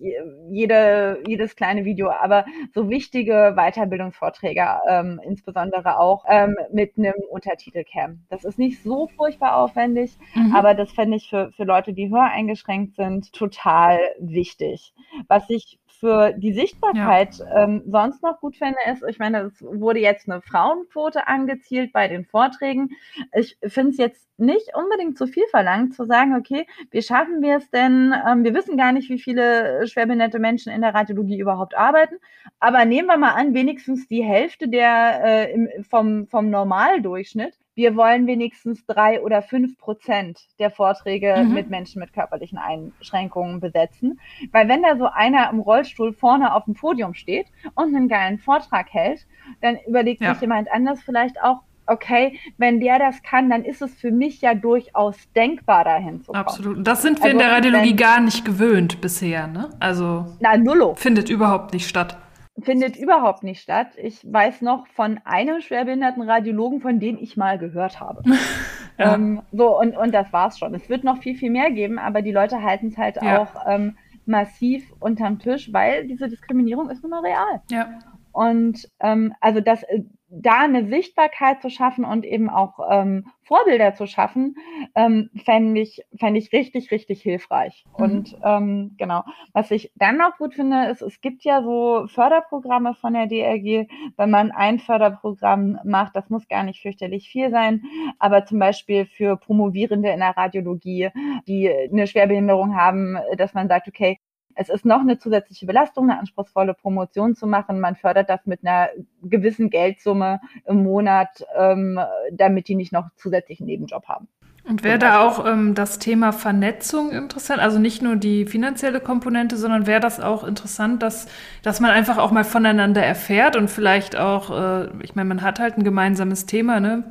jede, 0.50 1.22
jedes 1.26 1.54
kleine 1.54 1.84
Video, 1.84 2.10
aber 2.10 2.44
so 2.74 2.90
wichtige 2.90 3.54
Weiterbildungsvorträge, 3.56 4.66
ähm, 4.88 5.20
insbesondere 5.24 5.98
auch 5.98 6.24
ähm, 6.28 6.56
mit 6.72 6.98
einem 6.98 7.14
Untertitelcam. 7.30 8.24
Das 8.30 8.44
ist 8.44 8.58
nicht 8.58 8.82
so 8.82 9.08
furchtbar 9.16 9.56
aufwendig, 9.56 10.16
mhm. 10.34 10.54
aber 10.54 10.74
das 10.74 10.92
fände 10.92 11.16
ich 11.16 11.28
für, 11.28 11.52
für 11.52 11.64
Leute, 11.64 11.92
die 11.92 12.10
höreingeschränkt 12.10 12.96
sind, 12.96 13.32
total 13.32 13.98
wichtig. 14.18 14.92
Was 15.28 15.48
ich 15.48 15.78
für 16.00 16.32
die 16.32 16.52
Sichtbarkeit 16.52 17.36
ja. 17.38 17.64
ähm, 17.64 17.82
sonst 17.86 18.22
noch 18.22 18.40
gut 18.40 18.56
finde, 18.56 18.78
ist, 18.90 19.04
ich 19.06 19.18
meine, 19.18 19.42
es 19.42 19.62
wurde 19.62 20.00
jetzt 20.00 20.28
eine 20.28 20.40
Frauenquote 20.40 21.28
angezielt 21.28 21.92
bei 21.92 22.08
den 22.08 22.24
Vorträgen. 22.24 22.90
Ich 23.34 23.58
finde 23.66 23.90
es 23.90 23.98
jetzt 23.98 24.28
nicht 24.38 24.74
unbedingt 24.74 25.18
zu 25.18 25.26
viel 25.26 25.44
verlangt, 25.50 25.94
zu 25.94 26.06
sagen, 26.06 26.34
okay, 26.34 26.66
wie 26.90 27.02
schaffen 27.02 27.42
wir 27.42 27.58
es 27.58 27.70
denn? 27.70 28.14
Ähm, 28.26 28.44
wir 28.44 28.54
wissen 28.54 28.78
gar 28.78 28.92
nicht, 28.92 29.10
wie 29.10 29.18
viele 29.18 29.86
schwerbehinderte 29.86 30.38
Menschen 30.38 30.72
in 30.72 30.80
der 30.80 30.94
Radiologie 30.94 31.38
überhaupt 31.38 31.76
arbeiten, 31.76 32.16
aber 32.58 32.86
nehmen 32.86 33.08
wir 33.08 33.18
mal 33.18 33.34
an, 33.34 33.52
wenigstens 33.52 34.08
die 34.08 34.24
Hälfte 34.24 34.68
der 34.68 35.20
äh, 35.22 35.52
im, 35.52 35.68
vom, 35.84 36.26
vom 36.28 36.48
Normaldurchschnitt 36.48 37.58
wir 37.80 37.96
wollen 37.96 38.26
wenigstens 38.26 38.84
drei 38.84 39.22
oder 39.22 39.40
fünf 39.40 39.78
Prozent 39.78 40.38
der 40.58 40.70
Vorträge 40.70 41.34
mhm. 41.42 41.54
mit 41.54 41.70
Menschen 41.70 42.00
mit 42.00 42.12
körperlichen 42.12 42.58
Einschränkungen 42.58 43.58
besetzen. 43.58 44.20
Weil 44.52 44.68
wenn 44.68 44.82
da 44.82 44.98
so 44.98 45.06
einer 45.06 45.48
im 45.50 45.60
Rollstuhl 45.60 46.12
vorne 46.12 46.54
auf 46.54 46.66
dem 46.66 46.74
Podium 46.74 47.14
steht 47.14 47.46
und 47.74 47.96
einen 47.96 48.08
geilen 48.08 48.38
Vortrag 48.38 48.92
hält, 48.92 49.26
dann 49.62 49.78
überlegt 49.88 50.20
ja. 50.20 50.34
sich 50.34 50.42
jemand 50.42 50.70
anders 50.70 51.00
vielleicht 51.02 51.42
auch, 51.42 51.62
okay, 51.86 52.38
wenn 52.58 52.80
der 52.80 52.98
das 52.98 53.22
kann, 53.22 53.48
dann 53.48 53.64
ist 53.64 53.80
es 53.80 53.94
für 53.94 54.10
mich 54.10 54.42
ja 54.42 54.54
durchaus 54.54 55.16
denkbar, 55.34 55.84
dahin 55.84 56.20
zu 56.20 56.32
kommen. 56.32 56.44
Absolut. 56.44 56.86
Das 56.86 57.00
sind 57.00 57.18
wir 57.18 57.24
also, 57.24 57.32
in 57.32 57.38
der 57.38 57.50
Radiologie 57.50 57.90
wenn, 57.90 57.96
gar 57.96 58.20
nicht 58.20 58.44
gewöhnt 58.44 59.00
bisher, 59.00 59.46
ne? 59.46 59.70
Also 59.80 60.26
na, 60.38 60.58
nullo. 60.58 60.94
findet 60.96 61.30
überhaupt 61.30 61.72
nicht 61.72 61.88
statt 61.88 62.18
findet 62.62 62.96
überhaupt 62.96 63.42
nicht 63.42 63.60
statt. 63.60 63.88
Ich 63.96 64.20
weiß 64.24 64.62
noch 64.62 64.86
von 64.88 65.20
einem 65.24 65.60
schwerbehinderten 65.60 66.22
Radiologen, 66.22 66.80
von 66.80 67.00
dem 67.00 67.18
ich 67.20 67.36
mal 67.36 67.58
gehört 67.58 68.00
habe. 68.00 68.22
ja. 68.98 69.14
ähm, 69.14 69.42
so, 69.52 69.78
und, 69.78 69.96
und 69.96 70.12
das 70.12 70.32
war's 70.32 70.58
schon. 70.58 70.74
Es 70.74 70.88
wird 70.88 71.04
noch 71.04 71.18
viel, 71.18 71.36
viel 71.36 71.50
mehr 71.50 71.70
geben, 71.70 71.98
aber 71.98 72.22
die 72.22 72.32
Leute 72.32 72.62
halten 72.62 72.88
es 72.88 72.98
halt 72.98 73.16
ja. 73.22 73.42
auch 73.42 73.66
ähm, 73.66 73.96
massiv 74.26 74.92
unterm 75.00 75.38
Tisch, 75.38 75.72
weil 75.72 76.06
diese 76.06 76.28
Diskriminierung 76.28 76.90
ist 76.90 77.02
nun 77.02 77.10
mal 77.10 77.22
real. 77.22 77.62
Ja. 77.70 77.98
Und 78.32 78.88
ähm, 79.00 79.34
also 79.40 79.60
das, 79.60 79.82
äh, 79.84 80.02
da 80.30 80.60
eine 80.60 80.86
Sichtbarkeit 80.86 81.60
zu 81.60 81.70
schaffen 81.70 82.04
und 82.04 82.24
eben 82.24 82.48
auch 82.48 82.78
ähm, 82.88 83.26
Vorbilder 83.42 83.94
zu 83.94 84.06
schaffen, 84.06 84.56
ähm, 84.94 85.28
fände 85.44 85.80
ich, 85.80 86.02
fänd 86.18 86.36
ich 86.36 86.52
richtig, 86.52 86.92
richtig 86.92 87.20
hilfreich. 87.22 87.84
Mhm. 87.98 88.04
Und 88.04 88.38
ähm, 88.44 88.94
genau, 88.96 89.24
was 89.52 89.72
ich 89.72 89.92
dann 89.96 90.18
noch 90.18 90.38
gut 90.38 90.54
finde, 90.54 90.86
ist, 90.86 91.02
es 91.02 91.20
gibt 91.20 91.42
ja 91.42 91.62
so 91.62 92.06
Förderprogramme 92.06 92.94
von 92.94 93.14
der 93.14 93.26
DRG, 93.26 93.88
wenn 94.16 94.30
man 94.30 94.52
ein 94.52 94.78
Förderprogramm 94.78 95.80
macht, 95.84 96.14
das 96.14 96.30
muss 96.30 96.46
gar 96.48 96.62
nicht 96.62 96.80
fürchterlich 96.80 97.28
viel 97.28 97.50
sein, 97.50 97.82
aber 98.20 98.44
zum 98.44 98.60
Beispiel 98.60 99.06
für 99.06 99.36
Promovierende 99.36 100.10
in 100.10 100.20
der 100.20 100.36
Radiologie, 100.36 101.10
die 101.48 101.68
eine 101.68 102.06
Schwerbehinderung 102.06 102.76
haben, 102.76 103.18
dass 103.36 103.52
man 103.54 103.68
sagt, 103.68 103.88
okay, 103.88 104.20
es 104.54 104.68
ist 104.68 104.84
noch 104.84 105.00
eine 105.00 105.18
zusätzliche 105.18 105.66
Belastung, 105.66 106.10
eine 106.10 106.18
anspruchsvolle 106.18 106.74
Promotion 106.74 107.34
zu 107.34 107.46
machen. 107.46 107.80
Man 107.80 107.96
fördert 107.96 108.28
das 108.28 108.46
mit 108.46 108.64
einer 108.64 108.88
gewissen 109.22 109.70
Geldsumme 109.70 110.40
im 110.66 110.82
Monat, 110.82 111.44
ähm, 111.56 112.00
damit 112.32 112.68
die 112.68 112.74
nicht 112.74 112.92
noch 112.92 113.08
zusätzlichen 113.16 113.66
Nebenjob 113.66 114.06
haben. 114.08 114.28
Und 114.68 114.84
wäre 114.84 114.98
da 114.98 115.20
auch 115.26 115.46
ähm, 115.46 115.74
das 115.74 115.98
Thema 115.98 116.32
Vernetzung 116.32 117.12
interessant? 117.12 117.60
Also 117.60 117.78
nicht 117.78 118.02
nur 118.02 118.16
die 118.16 118.44
finanzielle 118.44 119.00
Komponente, 119.00 119.56
sondern 119.56 119.86
wäre 119.86 120.00
das 120.00 120.20
auch 120.20 120.44
interessant, 120.44 121.02
dass, 121.02 121.26
dass 121.62 121.80
man 121.80 121.90
einfach 121.90 122.18
auch 122.18 122.30
mal 122.30 122.44
voneinander 122.44 123.02
erfährt 123.02 123.56
und 123.56 123.68
vielleicht 123.68 124.16
auch, 124.16 124.50
äh, 124.50 124.88
ich 125.02 125.14
meine, 125.14 125.28
man 125.28 125.42
hat 125.42 125.60
halt 125.60 125.78
ein 125.78 125.84
gemeinsames 125.84 126.46
Thema, 126.46 126.78
ne? 126.78 127.04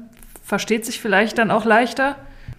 Versteht 0.44 0.86
sich 0.86 1.00
vielleicht 1.00 1.38
dann 1.38 1.52
auch 1.52 1.66
leichter? 1.66 2.16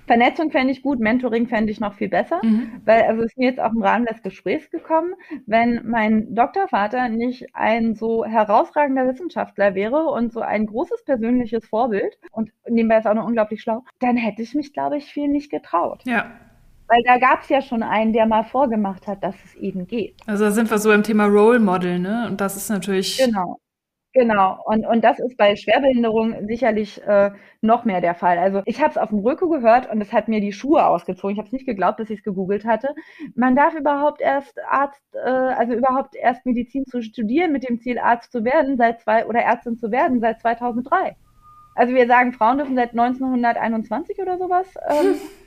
Vernetzung 0.06 0.50
fände 0.50 0.72
ich 0.72 0.82
gut, 0.82 0.98
Mentoring 0.98 1.46
fände 1.46 1.70
ich 1.70 1.80
noch 1.80 1.94
viel 1.94 2.08
besser, 2.08 2.40
mhm. 2.42 2.80
weil 2.84 3.02
also 3.02 3.22
ist 3.22 3.38
mir 3.38 3.48
jetzt 3.48 3.60
auch 3.60 3.72
im 3.72 3.82
Rahmen 3.82 4.06
des 4.06 4.22
Gesprächs 4.22 4.70
gekommen, 4.70 5.14
wenn 5.46 5.80
mein 5.84 6.34
Doktorvater 6.34 7.08
nicht 7.08 7.54
ein 7.54 7.94
so 7.94 8.24
herausragender 8.24 9.06
Wissenschaftler 9.06 9.74
wäre 9.74 10.04
und 10.06 10.32
so 10.32 10.40
ein 10.40 10.66
großes 10.66 11.04
persönliches 11.04 11.66
Vorbild 11.66 12.18
und 12.32 12.50
nebenbei 12.68 12.98
ist 12.98 13.06
auch 13.06 13.14
noch 13.14 13.26
unglaublich 13.26 13.62
schlau, 13.62 13.84
dann 14.00 14.16
hätte 14.16 14.42
ich 14.42 14.54
mich, 14.54 14.72
glaube 14.72 14.96
ich, 14.96 15.06
viel 15.06 15.28
nicht 15.28 15.50
getraut. 15.50 16.02
Ja. 16.04 16.30
Weil 16.88 17.02
da 17.04 17.18
gab 17.18 17.42
es 17.42 17.48
ja 17.48 17.62
schon 17.62 17.84
einen, 17.84 18.12
der 18.12 18.26
mal 18.26 18.42
vorgemacht 18.42 19.06
hat, 19.06 19.22
dass 19.22 19.36
es 19.44 19.54
eben 19.54 19.86
geht. 19.86 20.16
Also 20.26 20.44
da 20.46 20.50
sind 20.50 20.68
wir 20.70 20.78
so 20.78 20.90
im 20.90 21.04
Thema 21.04 21.26
Role 21.26 21.60
Model, 21.60 22.00
ne? 22.00 22.26
Und 22.28 22.40
das 22.40 22.56
ist 22.56 22.68
natürlich 22.68 23.18
genau. 23.18 23.60
Genau, 24.12 24.60
und, 24.64 24.84
und 24.86 25.04
das 25.04 25.20
ist 25.20 25.36
bei 25.36 25.54
Schwerbehinderung 25.54 26.48
sicherlich 26.48 27.00
äh, 27.06 27.30
noch 27.60 27.84
mehr 27.84 28.00
der 28.00 28.16
Fall. 28.16 28.38
Also 28.38 28.60
ich 28.64 28.80
habe 28.80 28.90
es 28.90 28.98
auf 28.98 29.10
dem 29.10 29.20
Rücken 29.20 29.48
gehört 29.50 29.88
und 29.88 30.00
es 30.00 30.12
hat 30.12 30.26
mir 30.26 30.40
die 30.40 30.52
Schuhe 30.52 30.84
ausgezogen. 30.84 31.34
Ich 31.34 31.38
habe 31.38 31.46
es 31.46 31.52
nicht 31.52 31.66
geglaubt, 31.66 31.98
bis 31.98 32.10
ich 32.10 32.18
es 32.18 32.24
gegoogelt 32.24 32.64
hatte. 32.64 32.88
Man 33.36 33.54
darf 33.54 33.72
überhaupt 33.74 34.20
erst 34.20 34.58
Arzt, 34.68 35.00
äh, 35.14 35.28
also 35.28 35.74
überhaupt 35.74 36.16
erst 36.16 36.44
Medizin 36.44 36.86
zu 36.86 37.02
studieren 37.02 37.52
mit 37.52 37.68
dem 37.68 37.78
Ziel 37.78 38.00
Arzt 38.00 38.32
zu 38.32 38.44
werden, 38.44 38.76
seit 38.76 39.00
zwei 39.00 39.26
oder 39.26 39.40
Ärztin 39.42 39.76
zu 39.76 39.92
werden 39.92 40.18
seit 40.18 40.40
2003. 40.40 41.14
Also 41.76 41.94
wir 41.94 42.08
sagen, 42.08 42.32
Frauen 42.32 42.58
dürfen 42.58 42.74
seit 42.74 42.90
1921 42.90 44.18
oder 44.18 44.38
sowas 44.38 44.66
ähm, 44.88 45.14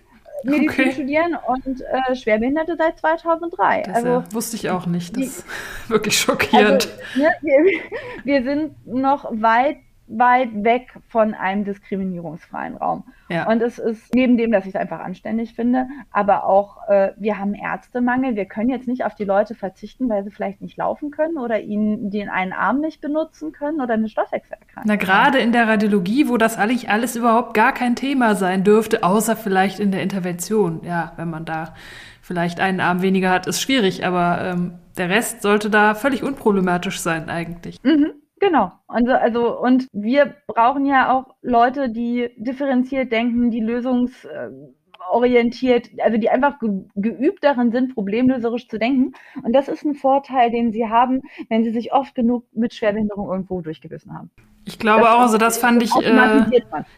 Medizin 0.44 0.70
okay. 0.70 0.92
studieren 0.92 1.38
und 1.48 1.82
äh, 1.82 2.16
Schwerbehinderte 2.16 2.76
seit 2.78 3.00
2003. 3.00 3.84
Das 3.84 3.96
also 3.96 4.08
ja, 4.08 4.24
wusste 4.32 4.56
ich 4.56 4.70
auch 4.70 4.86
nicht. 4.86 5.16
Das 5.16 5.24
ist 5.24 5.46
wirklich 5.88 6.20
schockierend. 6.20 6.90
Also, 7.16 7.20
ne, 7.20 7.30
wir, 7.42 7.82
wir 8.24 8.44
sind 8.44 8.86
noch 8.86 9.26
weit 9.32 9.78
weit 10.08 10.64
weg 10.64 10.94
von 11.08 11.34
einem 11.34 11.64
diskriminierungsfreien 11.64 12.76
Raum. 12.76 13.04
Ja. 13.30 13.50
Und 13.50 13.62
es 13.62 13.80
ist 13.80 14.14
neben 14.14 14.38
dem, 14.38 14.52
dass 14.52 14.66
ich 14.66 14.76
es 14.76 14.80
einfach 14.80 15.00
anständig 15.00 15.54
finde, 15.54 15.88
aber 16.12 16.46
auch, 16.46 16.88
äh, 16.90 17.12
wir 17.18 17.40
haben 17.40 17.54
Ärztemangel. 17.54 18.36
Wir 18.36 18.46
können 18.46 18.70
jetzt 18.70 18.88
nicht 18.88 19.06
auf 19.06 19.16
die 19.16 19.24
Leute 19.24 19.56
verzichten, 19.56 20.10
weil 20.10 20.24
sie 20.24 20.32
vielleicht 20.32 20.62
nicht 20.62 20.78
laufen 20.78 21.10
können 21.10 21.38
oder 21.38 21.62
ihnen 21.62 22.12
den 22.12 22.30
einen 22.30 22.54
Arm 22.54 22.80
nicht 22.80 23.02
benutzen 23.02 23.54
können 23.54 23.82
oder 23.82 23.94
eine 23.94 24.10
Stoffwechselerkrankung. 24.10 24.84
Na, 24.86 24.98
gerade 24.98 25.40
in 25.40 25.52
der 25.52 25.68
Radiologie, 25.68 26.28
wo 26.28 26.38
das 26.38 26.58
eigentlich 26.58 26.90
alles 26.90 27.16
überhaupt 27.16 27.54
gar 27.54 27.74
kein 27.74 27.96
Thema 27.96 28.36
sein 28.36 28.64
dürfte, 28.64 29.04
außer 29.04 29.36
vielleicht 29.36 29.80
in 29.80 29.92
der 29.92 30.04
Intervention. 30.04 30.82
Ja, 30.84 31.14
wenn 31.16 31.30
man 31.30 31.46
da 31.46 31.74
vielleicht 32.22 32.60
einen 32.60 32.80
Arm 32.80 33.02
weniger 33.02 33.30
hat, 33.30 33.48
ist 33.48 33.62
schwierig, 33.62 34.06
aber 34.06 34.42
ähm, 34.42 34.74
der 34.98 35.10
Rest 35.10 35.42
sollte 35.42 35.70
da 35.70 35.96
völlig 35.96 36.24
unproblematisch 36.24 37.00
sein 37.00 37.30
eigentlich. 37.30 37.78
Mhm. 37.84 38.13
Genau. 38.44 38.72
Also, 38.90 39.14
also, 39.14 39.58
und 39.58 39.88
wir 39.94 40.36
brauchen 40.48 40.86
ja 40.86 41.14
auch 41.14 41.34
Leute, 41.42 41.90
die 41.90 42.30
differenziert 42.36 43.10
denken, 43.10 43.52
die 43.52 43.62
lösungsorientiert, 43.62 45.92
also 46.04 46.18
die 46.18 46.30
einfach 46.30 46.60
ge 46.60 46.82
geübt 46.96 47.42
darin 47.42 47.72
sind, 47.72 47.94
problemlöserisch 47.94 48.68
zu 48.68 48.78
denken. 48.78 49.14
Und 49.44 49.54
das 49.54 49.70
ist 49.70 49.86
ein 49.86 49.96
Vorteil, 49.96 50.52
den 50.52 50.74
sie 50.74 50.90
haben, 50.90 51.22
wenn 51.48 51.64
sie 51.64 51.72
sich 51.72 51.94
oft 51.94 52.16
genug 52.16 52.44
mit 52.52 52.74
Schwerbehinderung 52.74 53.30
irgendwo 53.30 53.62
durchgebissen 53.62 54.14
haben. 54.14 54.30
Ich 54.66 54.78
glaube 54.78 55.04
das 55.04 55.10
auch, 55.10 55.22
also 55.22 55.38
das 55.38 55.58
fand 55.58 55.82
ich 55.82 55.96
äh, 55.96 56.44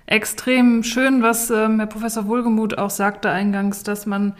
extrem 0.07 0.81
schön, 0.81 1.21
was 1.21 1.51
äh, 1.51 1.69
Herr 1.77 1.85
Professor 1.85 2.27
Wohlgemuth 2.27 2.79
auch 2.79 2.89
sagte 2.89 3.29
eingangs, 3.29 3.83
dass 3.83 4.07
man 4.07 4.33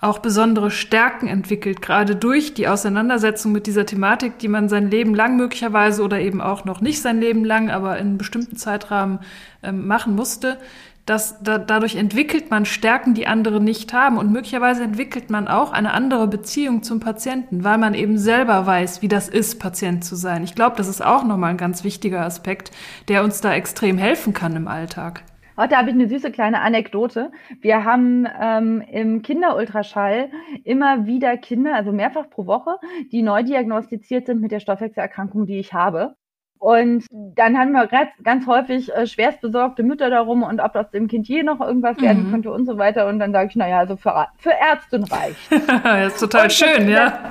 auch 0.00 0.18
besondere 0.18 0.70
Stärken 0.70 1.28
entwickelt, 1.28 1.80
gerade 1.80 2.14
durch 2.14 2.52
die 2.52 2.68
Auseinandersetzung 2.68 3.52
mit 3.52 3.66
dieser 3.66 3.86
Thematik, 3.86 4.38
die 4.38 4.48
man 4.48 4.68
sein 4.68 4.90
Leben 4.90 5.14
lang 5.14 5.36
möglicherweise 5.36 6.02
oder 6.02 6.20
eben 6.20 6.40
auch 6.40 6.64
noch 6.64 6.80
nicht 6.80 7.00
sein 7.00 7.20
Leben 7.20 7.44
lang, 7.44 7.70
aber 7.70 7.98
in 7.98 8.08
einem 8.08 8.18
bestimmten 8.18 8.56
Zeitrahmen 8.56 9.20
ähm, 9.62 9.86
machen 9.86 10.14
musste. 10.14 10.58
dass 11.06 11.42
da, 11.42 11.58
dadurch 11.58 11.96
entwickelt 11.96 12.50
man 12.50 12.64
Stärken, 12.64 13.12
die 13.12 13.26
andere 13.26 13.60
nicht 13.60 13.92
haben. 13.92 14.16
Und 14.16 14.32
möglicherweise 14.32 14.82
entwickelt 14.82 15.28
man 15.28 15.48
auch 15.48 15.72
eine 15.72 15.92
andere 15.92 16.26
Beziehung 16.26 16.82
zum 16.82 16.98
Patienten, 17.00 17.62
weil 17.62 17.76
man 17.76 17.92
eben 17.94 18.16
selber 18.16 18.64
weiß, 18.64 19.02
wie 19.02 19.08
das 19.08 19.28
ist, 19.28 19.60
Patient 19.60 20.02
zu 20.04 20.16
sein. 20.16 20.44
Ich 20.44 20.54
glaube, 20.54 20.76
das 20.76 20.88
ist 20.88 21.04
auch 21.04 21.24
nochmal 21.24 21.50
ein 21.50 21.58
ganz 21.58 21.84
wichtiger 21.84 22.24
Aspekt, 22.24 22.70
der 23.08 23.22
uns 23.22 23.42
da 23.42 23.52
extrem 23.52 23.98
helfen 23.98 24.32
kann 24.32 24.56
im 24.56 24.66
Alltag. 24.66 25.24
Heute 25.56 25.76
habe 25.76 25.90
ich 25.90 25.94
eine 25.94 26.08
süße 26.08 26.32
kleine 26.32 26.62
Anekdote. 26.62 27.30
Wir 27.60 27.84
haben 27.84 28.26
ähm, 28.40 28.82
im 28.90 29.22
Kinderultraschall 29.22 30.30
immer 30.64 31.06
wieder 31.06 31.36
Kinder, 31.36 31.76
also 31.76 31.92
mehrfach 31.92 32.28
pro 32.28 32.46
Woche, 32.46 32.76
die 33.12 33.22
neu 33.22 33.44
diagnostiziert 33.44 34.26
sind 34.26 34.40
mit 34.40 34.50
der 34.50 34.58
Stoffwechselerkrankung, 34.58 35.46
die 35.46 35.60
ich 35.60 35.72
habe. 35.72 36.16
Und 36.58 37.04
dann 37.10 37.56
haben 37.56 37.72
wir 37.72 37.88
ganz 38.24 38.46
häufig 38.48 38.92
äh, 38.92 39.06
schwerst 39.06 39.42
besorgte 39.42 39.84
Mütter 39.84 40.10
darum 40.10 40.42
und 40.42 40.60
ob 40.60 40.74
aus 40.74 40.90
dem 40.90 41.06
Kind 41.06 41.28
je 41.28 41.42
noch 41.44 41.60
irgendwas 41.60 42.00
werden 42.00 42.26
mhm. 42.26 42.30
könnte 42.32 42.50
und 42.50 42.66
so 42.66 42.78
weiter. 42.78 43.06
Und 43.06 43.20
dann 43.20 43.32
sage 43.32 43.50
ich, 43.50 43.56
naja, 43.56 43.78
also 43.78 43.96
für, 43.96 44.26
für 44.38 44.52
Ärztin 44.52 45.04
reicht. 45.04 45.52
das 45.84 46.12
ist 46.14 46.20
total 46.20 46.44
und 46.44 46.52
schön, 46.52 46.88
ja. 46.88 47.30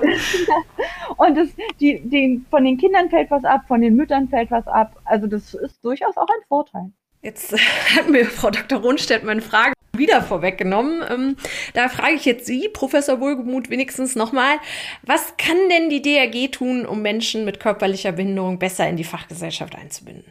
und 1.17 1.35
das, 1.35 1.49
die, 1.81 2.01
die, 2.07 2.45
von 2.49 2.63
den 2.63 2.77
Kindern 2.77 3.09
fällt 3.09 3.31
was 3.31 3.43
ab, 3.43 3.63
von 3.67 3.81
den 3.81 3.95
Müttern 3.95 4.29
fällt 4.29 4.51
was 4.51 4.67
ab. 4.67 4.95
Also 5.03 5.27
das 5.27 5.55
ist 5.55 5.83
durchaus 5.83 6.15
auch 6.15 6.29
ein 6.29 6.47
Vorteil. 6.47 6.91
Jetzt 7.23 7.53
hat 7.95 8.09
mir 8.09 8.25
Frau 8.25 8.51
Dr. 8.51 8.79
Rundstedt 8.79 9.23
meine 9.23 9.41
Frage 9.41 9.73
wieder 9.95 10.21
vorweggenommen. 10.21 11.03
Ähm, 11.09 11.35
da 11.73 11.87
frage 11.87 12.15
ich 12.15 12.25
jetzt 12.25 12.45
Sie, 12.45 12.67
Professor 12.71 13.19
Wohlgemuth, 13.19 13.69
wenigstens 13.69 14.15
nochmal. 14.15 14.57
Was 15.03 15.37
kann 15.37 15.57
denn 15.69 15.89
die 15.89 16.01
DRG 16.01 16.51
tun, 16.51 16.85
um 16.85 17.01
Menschen 17.01 17.45
mit 17.45 17.59
körperlicher 17.59 18.11
Behinderung 18.11 18.59
besser 18.59 18.89
in 18.89 18.97
die 18.97 19.03
Fachgesellschaft 19.03 19.75
einzubinden? 19.75 20.25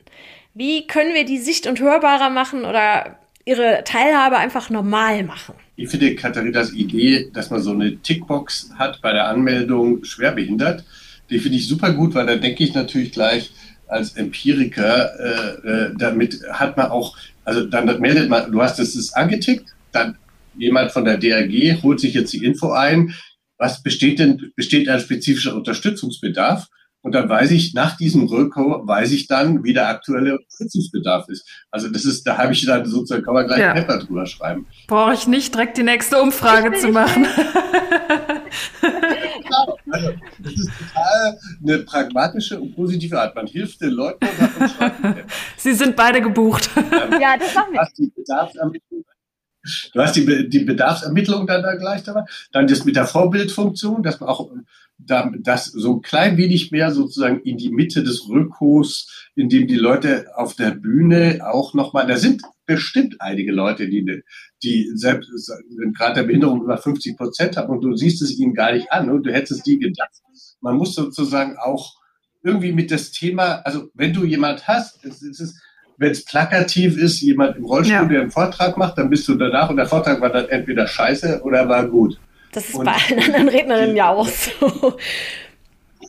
Wie 0.55 0.87
können 0.87 1.15
wir 1.15 1.25
die 1.25 1.39
sicht- 1.39 1.67
und 1.67 1.81
hörbarer 1.81 2.29
machen 2.29 2.65
oder 2.65 3.19
ihre 3.45 3.83
Teilhabe 3.85 4.37
einfach 4.37 4.69
normal 4.69 5.23
machen? 5.23 5.55
Ich 5.77 5.89
finde 5.89 6.15
Katharinas 6.15 6.73
Idee, 6.73 7.31
dass 7.33 7.51
man 7.51 7.63
so 7.63 7.71
eine 7.71 7.97
Tickbox 7.97 8.71
hat 8.79 9.01
bei 9.01 9.13
der 9.13 9.29
Anmeldung 9.29 10.05
schwerbehindert, 10.05 10.85
die 11.31 11.39
finde 11.39 11.57
ich 11.57 11.67
super 11.67 11.93
gut, 11.93 12.15
weil 12.15 12.27
da 12.27 12.37
denke 12.37 12.63
ich 12.63 12.75
natürlich 12.75 13.13
gleich, 13.13 13.53
als 13.93 14.17
Empiriker, 14.17 15.11
äh, 15.19 15.69
äh, 15.69 15.95
damit 15.97 16.41
hat 16.51 16.77
man 16.77 16.91
auch, 16.91 17.17
also 17.45 17.65
dann 17.65 18.01
meldet 18.01 18.29
man, 18.29 18.51
du 18.51 18.63
hast 18.63 18.79
es 18.79 19.13
angetickt, 19.13 19.75
dann 19.93 20.17
jemand 20.57 20.93
von 20.93 21.05
der 21.05 21.19
DRG 21.19 21.83
holt 21.83 22.01
sich 22.01 22.15
jetzt 22.15 22.33
die 22.33 22.45
Info 22.45 22.73
ein, 22.73 23.15
was 23.59 23.83
besteht 23.83 24.19
denn, 24.19 24.53
besteht 24.57 24.89
ein 24.89 25.01
spezifischer 25.01 25.55
Unterstützungsbedarf? 25.55 26.67
Und 27.05 27.17
dann 27.17 27.29
weiß 27.29 27.51
ich, 27.51 27.75
nach 27.75 27.97
diesem 27.97 28.27
Rückkau, 28.27 28.87
weiß 28.87 29.11
ich 29.11 29.27
dann, 29.27 29.65
wie 29.65 29.73
der 29.73 29.89
aktuelle 29.89 30.39
Unterstützungsbedarf 30.39 31.29
ist. 31.29 31.49
Also 31.71 31.89
das 31.89 32.05
ist, 32.05 32.25
da 32.25 32.39
habe 32.39 32.53
ich 32.53 32.65
dann 32.65 32.85
sozusagen, 32.87 33.25
kann 33.25 33.35
man 33.35 33.47
gleich 33.47 33.59
ja. 33.59 33.73
Pepper 33.73 33.99
drüber 33.99 34.25
schreiben. 34.27 34.67
Brauche 34.87 35.15
ich 35.15 35.27
nicht 35.27 35.53
direkt 35.53 35.77
die 35.79 35.83
nächste 35.83 36.21
Umfrage 36.21 36.79
zu 36.79 36.89
machen. 36.89 37.27
Also, 39.93 40.11
das 40.39 40.53
ist 40.55 40.71
total 40.79 41.39
eine 41.63 41.79
pragmatische 41.81 42.59
und 42.59 42.75
positive 42.75 43.21
Art. 43.21 43.35
Man 43.35 43.47
hilft 43.47 43.81
den 43.83 43.91
Leuten 43.91 44.27
und 44.59 44.71
schreibt 44.71 45.31
Sie 45.57 45.75
sind 45.75 45.95
beide 45.97 46.23
gebucht. 46.23 46.71
Ähm, 46.77 47.21
ja, 47.21 47.37
das 47.37 47.55
machen 47.55 47.75
wir. 47.75 47.81
Du 49.93 50.01
hast 50.01 50.17
die, 50.17 50.49
die 50.49 50.65
Bedarfsermittlung 50.65 51.47
dann 51.47 51.63
da 51.63 51.75
gleich 51.77 52.03
dabei. 52.03 52.25
Dann 52.51 52.67
das 52.67 52.85
mit 52.85 52.97
der 52.97 53.07
Vorbildfunktion, 53.07 54.03
dass 54.03 54.19
man 54.19 54.29
auch 54.29 54.51
das 54.99 55.67
so 55.67 55.97
ein 55.97 56.03
klein 56.03 56.37
wenig 56.37 56.71
mehr 56.71 56.91
sozusagen 56.91 57.41
in 57.41 57.59
die 57.59 57.71
Mitte 57.71 58.03
des 58.03 58.29
Rückhos, 58.29 59.29
in 59.35 59.49
dem 59.49 59.67
die 59.67 59.77
Leute 59.77 60.27
auf 60.37 60.55
der 60.55 60.71
Bühne 60.71 61.41
auch 61.45 61.75
nochmal, 61.75 62.07
da 62.07 62.17
sind 62.17 62.43
bestimmt 62.73 63.21
einige 63.21 63.53
Leute, 63.53 63.89
die, 63.89 64.23
die 64.63 64.91
selbst 64.95 65.29
gerade 65.97 66.15
der 66.15 66.23
Behinderung 66.23 66.63
über 66.63 66.79
50 66.79 67.17
Prozent 67.17 67.57
haben 67.57 67.71
und 67.71 67.83
du 67.83 67.95
siehst 67.95 68.23
es 68.23 68.39
ihnen 68.39 68.55
gar 68.55 68.73
nicht 68.73 68.91
an 68.91 69.11
und 69.11 69.25
du 69.25 69.33
hättest 69.33 69.67
die 69.67 69.79
gedacht. 69.79 70.11
Man 70.61 70.77
muss 70.77 70.95
sozusagen 70.95 71.57
auch 71.59 71.97
irgendwie 72.43 72.73
mit 72.73 72.91
das 72.91 73.11
Thema, 73.11 73.61
also 73.65 73.91
wenn 73.95 74.13
du 74.13 74.25
jemand 74.25 74.67
hast, 74.67 75.05
es, 75.05 75.23
ist, 75.23 75.61
wenn 75.99 76.11
es 76.11 76.25
plakativ 76.25 76.97
ist, 76.97 77.21
jemand 77.21 77.57
im 77.57 77.65
Rollstuhl, 77.65 77.95
ja. 77.95 78.05
der 78.05 78.21
einen 78.23 78.31
Vortrag 78.31 78.77
macht, 78.79 78.97
dann 78.97 79.11
bist 79.11 79.29
du 79.29 79.35
danach 79.35 79.69
und 79.69 79.77
der 79.77 79.87
Vortrag 79.87 80.21
war 80.21 80.31
dann 80.31 80.49
entweder 80.49 80.87
scheiße 80.87 81.43
oder 81.43 81.69
war 81.69 81.87
gut. 81.87 82.19
Das 82.53 82.69
ist 82.69 82.75
und 82.75 82.87
bei 82.87 82.93
allen 82.93 83.21
anderen 83.21 83.49
Rednerinnen 83.49 83.97
ja 83.97 84.09
auch 84.11 84.29
so. 84.29 84.97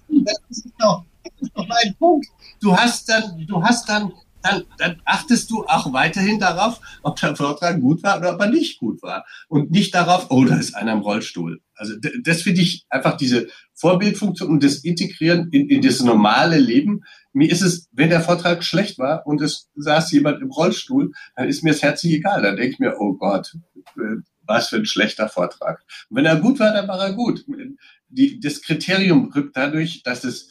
Das 0.09 0.39
ist 0.49 0.67
doch, 0.79 1.03
das 1.23 1.33
ist 1.41 1.51
doch 1.55 1.67
mein 1.67 1.95
Punkt. 1.99 2.27
Du 2.61 2.75
hast 2.75 3.09
dann, 3.09 3.45
du 3.45 3.61
hast 3.61 3.89
dann 3.89 4.11
dann, 4.43 4.63
dann 4.77 5.01
achtest 5.05 5.49
du 5.49 5.65
auch 5.65 5.91
weiterhin 5.93 6.39
darauf, 6.39 6.79
ob 7.01 7.19
der 7.19 7.35
Vortrag 7.35 7.79
gut 7.79 8.03
war 8.03 8.17
oder 8.17 8.35
ob 8.35 8.41
er 8.41 8.49
nicht 8.49 8.79
gut 8.79 9.01
war. 9.01 9.25
Und 9.47 9.71
nicht 9.71 9.95
darauf, 9.95 10.27
oh, 10.29 10.43
da 10.45 10.57
ist 10.57 10.75
einer 10.75 10.93
im 10.93 10.99
Rollstuhl. 10.99 11.61
Also 11.75 11.95
das 12.23 12.43
finde 12.43 12.61
ich 12.61 12.85
einfach 12.89 13.17
diese 13.17 13.47
Vorbildfunktion 13.73 14.49
und 14.49 14.63
das 14.63 14.77
Integrieren 14.77 15.49
in, 15.51 15.69
in 15.69 15.81
das 15.81 16.01
normale 16.01 16.59
Leben. 16.59 17.03
Mir 17.31 17.49
ist 17.49 17.61
es, 17.61 17.87
wenn 17.91 18.09
der 18.09 18.21
Vortrag 18.21 18.63
schlecht 18.63 18.99
war 18.99 19.25
und 19.25 19.41
es 19.41 19.69
saß 19.75 20.11
jemand 20.11 20.41
im 20.41 20.51
Rollstuhl, 20.51 21.13
dann 21.35 21.47
ist 21.47 21.63
mir 21.63 21.71
es 21.71 21.81
herzlich 21.81 22.13
egal. 22.13 22.41
Dann 22.41 22.57
denke 22.57 22.73
ich 22.73 22.79
mir, 22.79 22.95
oh 22.99 23.13
Gott, 23.13 23.55
äh, 23.97 24.21
was 24.45 24.67
für 24.67 24.75
ein 24.75 24.85
schlechter 24.85 25.29
Vortrag. 25.29 25.83
Und 26.09 26.17
wenn 26.17 26.25
er 26.25 26.39
gut 26.39 26.59
war, 26.59 26.73
dann 26.73 26.87
war 26.87 26.99
er 26.99 27.13
gut. 27.13 27.45
Die, 28.09 28.39
das 28.39 28.61
Kriterium 28.61 29.31
rückt 29.33 29.55
dadurch, 29.55 30.03
dass 30.03 30.23
es 30.23 30.49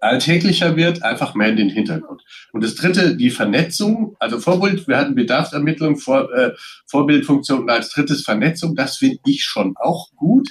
alltäglicher 0.00 0.76
wird, 0.76 1.02
einfach 1.02 1.34
mehr 1.34 1.48
in 1.48 1.56
den 1.56 1.70
Hintergrund. 1.70 2.22
Und 2.52 2.64
das 2.64 2.74
dritte, 2.74 3.16
die 3.16 3.30
Vernetzung, 3.30 4.16
also 4.18 4.38
Vorbild, 4.38 4.86
wir 4.88 4.96
hatten 4.96 5.14
Bedarfsermittlung, 5.14 5.96
Vor, 5.96 6.32
äh, 6.34 6.52
Vorbildfunktion 6.86 7.62
und 7.62 7.70
als 7.70 7.90
drittes 7.90 8.22
Vernetzung, 8.22 8.74
das 8.74 8.96
finde 8.96 9.18
ich 9.26 9.44
schon 9.44 9.74
auch 9.76 10.08
gut. 10.16 10.48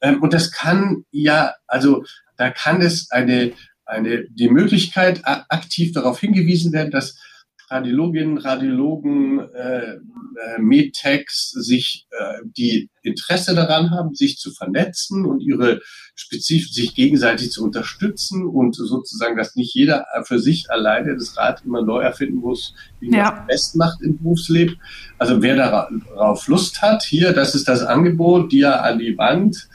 Ähm, 0.00 0.22
und 0.22 0.32
das 0.32 0.52
kann 0.52 1.04
ja, 1.10 1.54
also 1.66 2.04
da 2.36 2.50
kann 2.50 2.80
es 2.80 3.10
eine, 3.10 3.52
eine, 3.84 4.26
die 4.30 4.48
Möglichkeit 4.48 5.22
aktiv 5.24 5.92
darauf 5.92 6.20
hingewiesen 6.20 6.72
werden, 6.72 6.90
dass 6.90 7.18
Radiologinnen, 7.70 8.38
Radiologen, 8.38 9.40
äh, 9.54 9.94
äh, 9.94 10.58
Medtechs 10.58 11.50
sich, 11.50 12.06
äh, 12.10 12.40
die 12.44 12.90
Interesse 13.02 13.54
daran 13.54 13.90
haben, 13.90 14.14
sich 14.14 14.38
zu 14.38 14.52
vernetzen 14.52 15.26
und 15.26 15.40
ihre 15.40 15.80
spezifisch 16.14 16.72
sich 16.72 16.94
gegenseitig 16.94 17.50
zu 17.50 17.64
unterstützen 17.64 18.46
und 18.46 18.74
sozusagen, 18.74 19.36
dass 19.36 19.56
nicht 19.56 19.74
jeder 19.74 20.06
für 20.24 20.38
sich 20.38 20.70
alleine 20.70 21.14
das 21.16 21.36
Rad 21.36 21.64
immer 21.64 21.82
neu 21.82 22.00
erfinden 22.00 22.36
muss, 22.36 22.74
wie 23.00 23.10
man 23.10 23.18
ja. 23.18 23.38
es 23.40 23.46
best 23.46 23.76
macht 23.76 24.00
im 24.02 24.18
Berufsleben. 24.18 24.80
Also 25.18 25.42
wer 25.42 25.56
darauf 25.56 26.48
Lust 26.48 26.82
hat, 26.82 27.02
hier, 27.02 27.32
das 27.32 27.54
ist 27.54 27.68
das 27.68 27.82
Angebot, 27.82 28.52
dir 28.52 28.82
an 28.82 28.98
die 28.98 29.16
Wand 29.16 29.68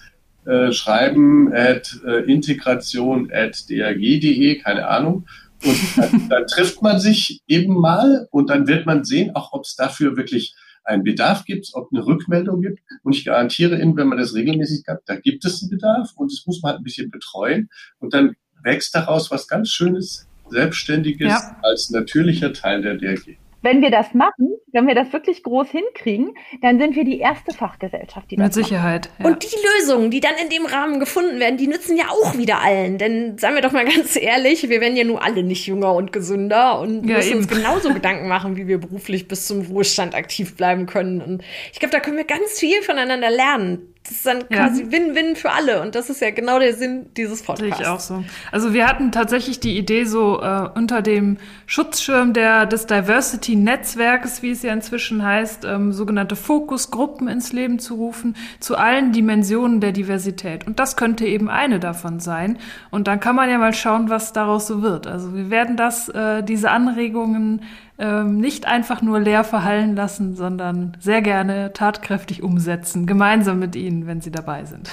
äh, 0.46 0.74
schreiben 0.74 1.54
at 1.54 2.02
äh, 2.06 2.30
integration 2.30 3.32
at 3.32 3.70
drg.de, 3.70 4.60
keine 4.60 4.88
Ahnung. 4.88 5.26
Und 5.64 5.98
dann, 5.98 6.30
dann 6.30 6.48
trifft 6.48 6.82
man 6.82 7.00
sich 7.00 7.42
eben 7.48 7.74
mal 7.74 8.28
und 8.32 8.50
dann 8.50 8.68
wird 8.68 8.86
man 8.86 9.04
sehen, 9.04 9.36
auch 9.36 9.54
ob 9.54 9.64
es 9.64 9.76
dafür 9.76 10.18
wirklich 10.18 10.56
einen 10.84 11.04
Bedarf 11.04 11.46
gibt, 11.46 11.70
ob 11.74 11.90
eine 11.92 12.06
Rückmeldung 12.06 12.62
gibt. 12.62 12.80
Und 13.04 13.16
ich 13.16 13.26
garantiere 13.26 13.80
Ihnen, 13.82 13.96
wenn 13.96 14.08
man 14.08 14.18
das 14.18 14.34
regelmäßig 14.34 14.84
hat, 14.88 15.02
da 15.06 15.16
gibt 15.16 15.46
es 15.46 15.62
einen 15.62 15.70
Bedarf 15.70 16.12
und 16.16 16.32
das 16.32 16.46
muss 16.46 16.62
man 16.62 16.72
halt 16.72 16.82
ein 16.82 16.84
bisschen 16.84 17.10
betreuen. 17.10 17.70
Und 18.00 18.14
dann 18.14 18.36
wächst 18.62 18.94
daraus 18.96 19.32
was 19.32 19.48
ganz 19.48 19.70
Schönes, 19.70 20.28
Selbstständiges 20.50 21.30
ja. 21.30 21.58
als 21.64 21.90
natürlicher 21.90 22.54
Teil 22.54 22.82
der 22.82 22.96
DRG 22.96 23.38
wenn 23.64 23.82
wir 23.82 23.90
das 23.90 24.14
machen, 24.14 24.50
wenn 24.74 24.88
wir 24.88 24.94
das 24.94 25.12
wirklich 25.14 25.42
groß 25.42 25.70
hinkriegen, 25.70 26.36
dann 26.62 26.80
sind 26.80 26.96
wir 26.96 27.06
die 27.06 27.20
erste 27.20 27.54
Fachgesellschaft, 27.54 28.30
die 28.30 28.36
das 28.36 28.44
Mit 28.44 28.54
Sicherheit. 28.54 29.10
Ja. 29.20 29.26
Und 29.26 29.42
die 29.42 29.56
Lösungen, 29.80 30.12
die 30.12 30.20
dann 30.20 30.34
in 30.42 30.50
dem 30.50 30.66
Rahmen 30.66 31.00
gefunden 31.00 31.40
werden, 31.40 31.58
die 31.58 31.68
nützen 31.68 31.96
ja 31.96 32.10
auch 32.10 32.38
wieder 32.38 32.62
allen. 32.62 32.98
Denn 32.98 33.38
seien 33.38 33.56
wir 33.56 33.62
doch 33.62 33.72
mal 33.72 33.86
ganz 33.96 34.18
ehrlich, 34.18 34.70
wir 34.70 34.82
werden 34.82 34.98
ja 34.98 35.06
nur 35.06 35.24
alle 35.24 35.44
nicht 35.44 35.66
jünger 35.66 35.96
und 35.96 36.12
gesünder 36.12 36.80
und 36.80 37.08
ja, 37.08 37.16
müssen 37.16 37.30
eben. 37.30 37.38
uns 37.40 37.48
genauso 37.48 37.94
Gedanken 37.94 38.28
machen, 38.28 38.58
wie 38.58 38.68
wir 38.68 38.80
beruflich 38.80 39.30
bis 39.30 39.48
zum 39.48 39.62
Ruhestand 39.62 40.14
aktiv 40.14 40.56
bleiben 40.58 40.86
können. 40.86 41.22
Und 41.22 41.44
ich 41.72 41.80
glaube, 41.80 41.94
da 41.94 42.02
können 42.02 42.18
wir 42.18 42.26
ganz 42.26 42.60
viel 42.60 42.82
voneinander 42.82 43.32
lernen 43.32 43.93
das 44.04 44.12
ist 44.12 44.26
dann 44.26 44.50
quasi 44.50 44.92
Win-Win 44.92 45.30
ja. 45.30 45.36
für 45.36 45.52
alle. 45.52 45.82
Und 45.82 45.96
das 45.96 46.10
ist 46.10 46.22
ja 46.22 46.32
genau 46.32 46.60
der 46.60 46.74
Sinn 46.74 47.06
dieses 47.16 47.42
Podcasts. 47.42 47.78
Sehe 47.78 47.86
ich 47.86 47.90
auch 47.90 48.00
so. 48.02 48.24
Also 48.52 48.74
wir 48.74 48.86
hatten 48.86 49.14
tatsächlich 49.14 49.62
die 49.62 49.78
Idee, 49.78 50.04
so 50.04 50.42
äh, 50.42 50.68
unter 50.76 51.02
dem 51.02 51.38
Schutzschirm 51.68 52.34
der, 52.34 52.66
des 52.66 52.86
Diversity-Netzwerkes, 52.86 54.42
wie 54.42 54.52
es 54.52 54.62
ja 54.62 54.74
inzwischen 54.74 55.24
heißt, 55.24 55.64
ähm, 55.64 55.94
sogenannte 55.94 56.36
Fokusgruppen 56.36 57.30
ins 57.30 57.54
Leben 57.54 57.80
zu 57.80 57.96
rufen, 57.96 58.36
zu 58.60 58.76
allen 58.76 59.14
Dimensionen 59.14 59.80
der 59.80 59.94
Diversität. 59.94 60.68
Und 60.68 60.80
das 60.80 60.98
könnte 60.98 61.26
eben 61.26 61.50
eine 61.50 61.80
davon 61.80 62.20
sein. 62.20 62.58
Und 62.92 63.08
dann 63.08 63.22
kann 63.22 63.38
man 63.38 63.50
ja 63.50 63.58
mal 63.58 63.74
schauen, 63.74 64.10
was 64.10 64.34
daraus 64.34 64.68
so 64.68 64.82
wird. 64.82 65.08
Also 65.08 65.34
wir 65.34 65.50
werden 65.50 65.78
das, 65.78 66.10
äh, 66.10 66.44
diese 66.44 66.72
Anregungen 66.72 67.62
ähm, 68.00 68.40
nicht 68.40 68.66
einfach 68.66 69.02
nur 69.02 69.20
leer 69.20 69.44
verhallen 69.44 69.96
lassen, 69.96 70.36
sondern 70.36 70.98
sehr 71.00 71.22
gerne 71.22 71.74
tatkräftig 71.74 72.42
umsetzen, 72.42 73.06
gemeinsam 73.06 73.60
mit 73.60 73.76
Ihnen, 73.76 74.08
wenn 74.08 74.22
Sie 74.22 74.32
dabei 74.32 74.66
sind. 74.66 74.90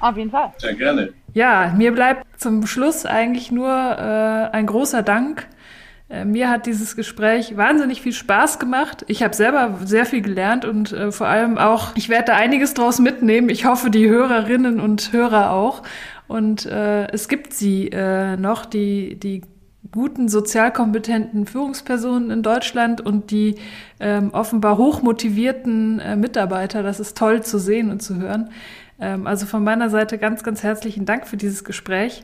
Auf 0.00 0.16
jeden 0.16 0.30
Fall. 0.30 0.52
Sehr 0.58 0.74
gerne. 0.74 1.12
Ja, 1.32 1.72
mir 1.76 1.92
bleibt 1.92 2.26
zum 2.38 2.66
Schluss 2.66 3.06
eigentlich 3.06 3.50
nur 3.50 3.70
äh, 3.70 4.54
ein 4.54 4.66
großer 4.66 5.02
Dank. 5.02 5.46
Äh, 6.10 6.26
mir 6.26 6.50
hat 6.50 6.66
dieses 6.66 6.94
Gespräch 6.94 7.56
wahnsinnig 7.56 8.02
viel 8.02 8.12
Spaß 8.12 8.58
gemacht. 8.58 9.04
Ich 9.08 9.22
habe 9.22 9.34
selber 9.34 9.78
sehr 9.84 10.04
viel 10.04 10.20
gelernt 10.20 10.66
und 10.66 10.92
äh, 10.92 11.10
vor 11.10 11.28
allem 11.28 11.56
auch, 11.56 11.96
ich 11.96 12.10
werde 12.10 12.26
da 12.26 12.36
einiges 12.36 12.74
draus 12.74 12.98
mitnehmen. 12.98 13.48
Ich 13.48 13.64
hoffe, 13.64 13.88
die 13.88 14.08
Hörerinnen 14.08 14.78
und 14.78 15.12
Hörer 15.12 15.52
auch. 15.52 15.82
Und 16.28 16.66
äh, 16.66 17.06
es 17.12 17.28
gibt 17.28 17.54
sie 17.54 17.88
äh, 17.88 18.36
noch, 18.36 18.66
die, 18.66 19.18
die 19.18 19.42
guten 19.90 20.28
sozialkompetenten 20.28 21.46
Führungspersonen 21.46 22.30
in 22.30 22.42
Deutschland 22.42 23.00
und 23.00 23.30
die 23.30 23.56
ähm, 23.98 24.30
offenbar 24.32 24.78
hochmotivierten 24.78 25.98
äh, 25.98 26.16
Mitarbeiter. 26.16 26.82
Das 26.82 27.00
ist 27.00 27.16
toll 27.16 27.42
zu 27.42 27.58
sehen 27.58 27.90
und 27.90 28.00
zu 28.00 28.16
hören. 28.16 28.50
Ähm, 29.00 29.26
also 29.26 29.46
von 29.46 29.64
meiner 29.64 29.90
Seite 29.90 30.18
ganz, 30.18 30.44
ganz 30.44 30.62
herzlichen 30.62 31.04
Dank 31.04 31.26
für 31.26 31.36
dieses 31.36 31.64
Gespräch. 31.64 32.22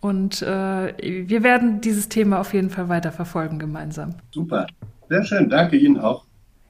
Und 0.00 0.42
äh, 0.42 1.26
wir 1.28 1.42
werden 1.42 1.80
dieses 1.80 2.08
Thema 2.08 2.40
auf 2.40 2.52
jeden 2.52 2.70
Fall 2.70 2.88
weiter 2.88 3.12
verfolgen 3.12 3.58
gemeinsam. 3.58 4.16
Super. 4.32 4.66
Sehr 5.08 5.24
schön. 5.24 5.48
Danke 5.48 5.76
Ihnen 5.76 5.98
auch. 5.98 6.24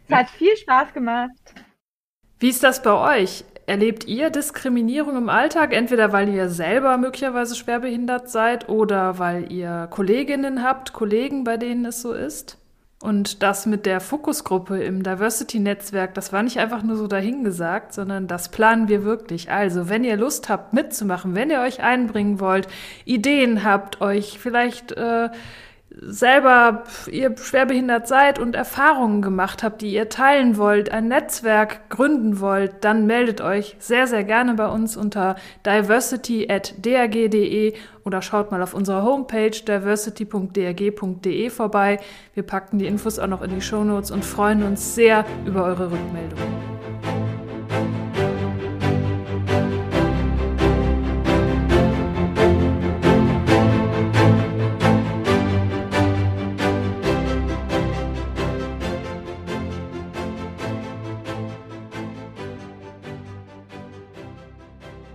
Es 0.09 0.15
hat 0.15 0.31
viel 0.31 0.57
Spaß 0.57 0.93
gemacht. 0.93 1.31
Wie 2.39 2.49
ist 2.49 2.63
das 2.63 2.83
bei 2.83 3.21
euch? 3.21 3.45
Erlebt 3.67 4.09
ihr 4.09 4.31
Diskriminierung 4.31 5.17
im 5.17 5.29
Alltag, 5.29 5.73
entweder 5.73 6.13
weil 6.13 6.29
ihr 6.29 6.49
selber 6.49 6.99
möglicherweise 6.99 7.55
schwerbehindert 7.55 8.29
seid 8.29 8.69
oder 8.69 9.19
weil 9.19 9.53
ihr 9.53 9.87
Kolleginnen 9.91 10.65
habt, 10.65 10.93
Kollegen, 10.93 11.45
bei 11.45 11.57
denen 11.57 11.85
es 11.85 12.03
so 12.03 12.13
ist? 12.13 12.59
Und 13.03 13.43
das 13.43 13.67
mit 13.67 13.85
der 13.85 14.01
Fokusgruppe 14.01 14.81
im 14.81 15.03
Diversity-Netzwerk, 15.03 16.15
das 16.15 16.33
war 16.33 16.45
nicht 16.45 16.59
einfach 16.59 16.85
nur 16.85 16.97
so 16.97 17.09
dahingesagt, 17.09 17.93
sondern 17.93 18.29
das 18.29 18.49
planen 18.49 18.87
wir 18.87 19.05
wirklich. 19.05 19.51
Also, 19.51 19.89
wenn 19.89 20.05
ihr 20.05 20.17
Lust 20.17 20.49
habt 20.49 20.73
mitzumachen, 20.73 21.35
wenn 21.35 21.51
ihr 21.51 21.61
euch 21.61 21.83
einbringen 21.83 22.39
wollt, 22.39 22.69
Ideen 23.05 23.65
habt, 23.65 24.01
euch 24.01 24.39
vielleicht 24.39 24.93
äh, 24.93 25.31
selber 26.01 26.85
ihr 27.11 27.37
schwerbehindert 27.37 28.07
seid 28.09 28.39
und 28.39 28.55
Erfahrungen 28.55 29.21
gemacht 29.23 29.63
habt, 29.63 29.81
die 29.83 29.93
ihr 29.93 30.09
teilen 30.09 30.57
wollt, 30.57 30.91
ein 30.91 31.09
Netzwerk 31.09 31.91
gründen 31.91 32.41
wollt, 32.41 32.85
dann 32.85 33.07
meldet 33.07 33.41
euch 33.41 33.77
sehr, 33.79 34.07
sehr 34.07 34.23
gerne 34.25 34.55
bei 34.55 34.69
uns 34.69 34.97
unter 34.97 35.37
diversity.drg.de 35.67 37.75
oder 38.05 38.23
schaut 38.23 38.51
mal 38.51 38.63
auf 38.63 38.73
unserer 38.75 39.05
Homepage 39.05 39.51
diversity.drg.de 39.51 41.51
vorbei. 41.51 42.01
Wir 42.35 42.43
packen 42.43 42.79
die 42.79 42.87
Infos 42.87 43.19
auch 43.19 43.29
noch 43.29 43.43
in 43.43 43.55
die 43.55 43.61
Shownotes 43.61 44.11
und 44.11 44.25
freuen 44.25 44.63
uns 44.63 44.95
sehr 44.95 45.27
über 45.45 45.65
eure 45.65 45.91
Rückmeldungen. 45.91 47.22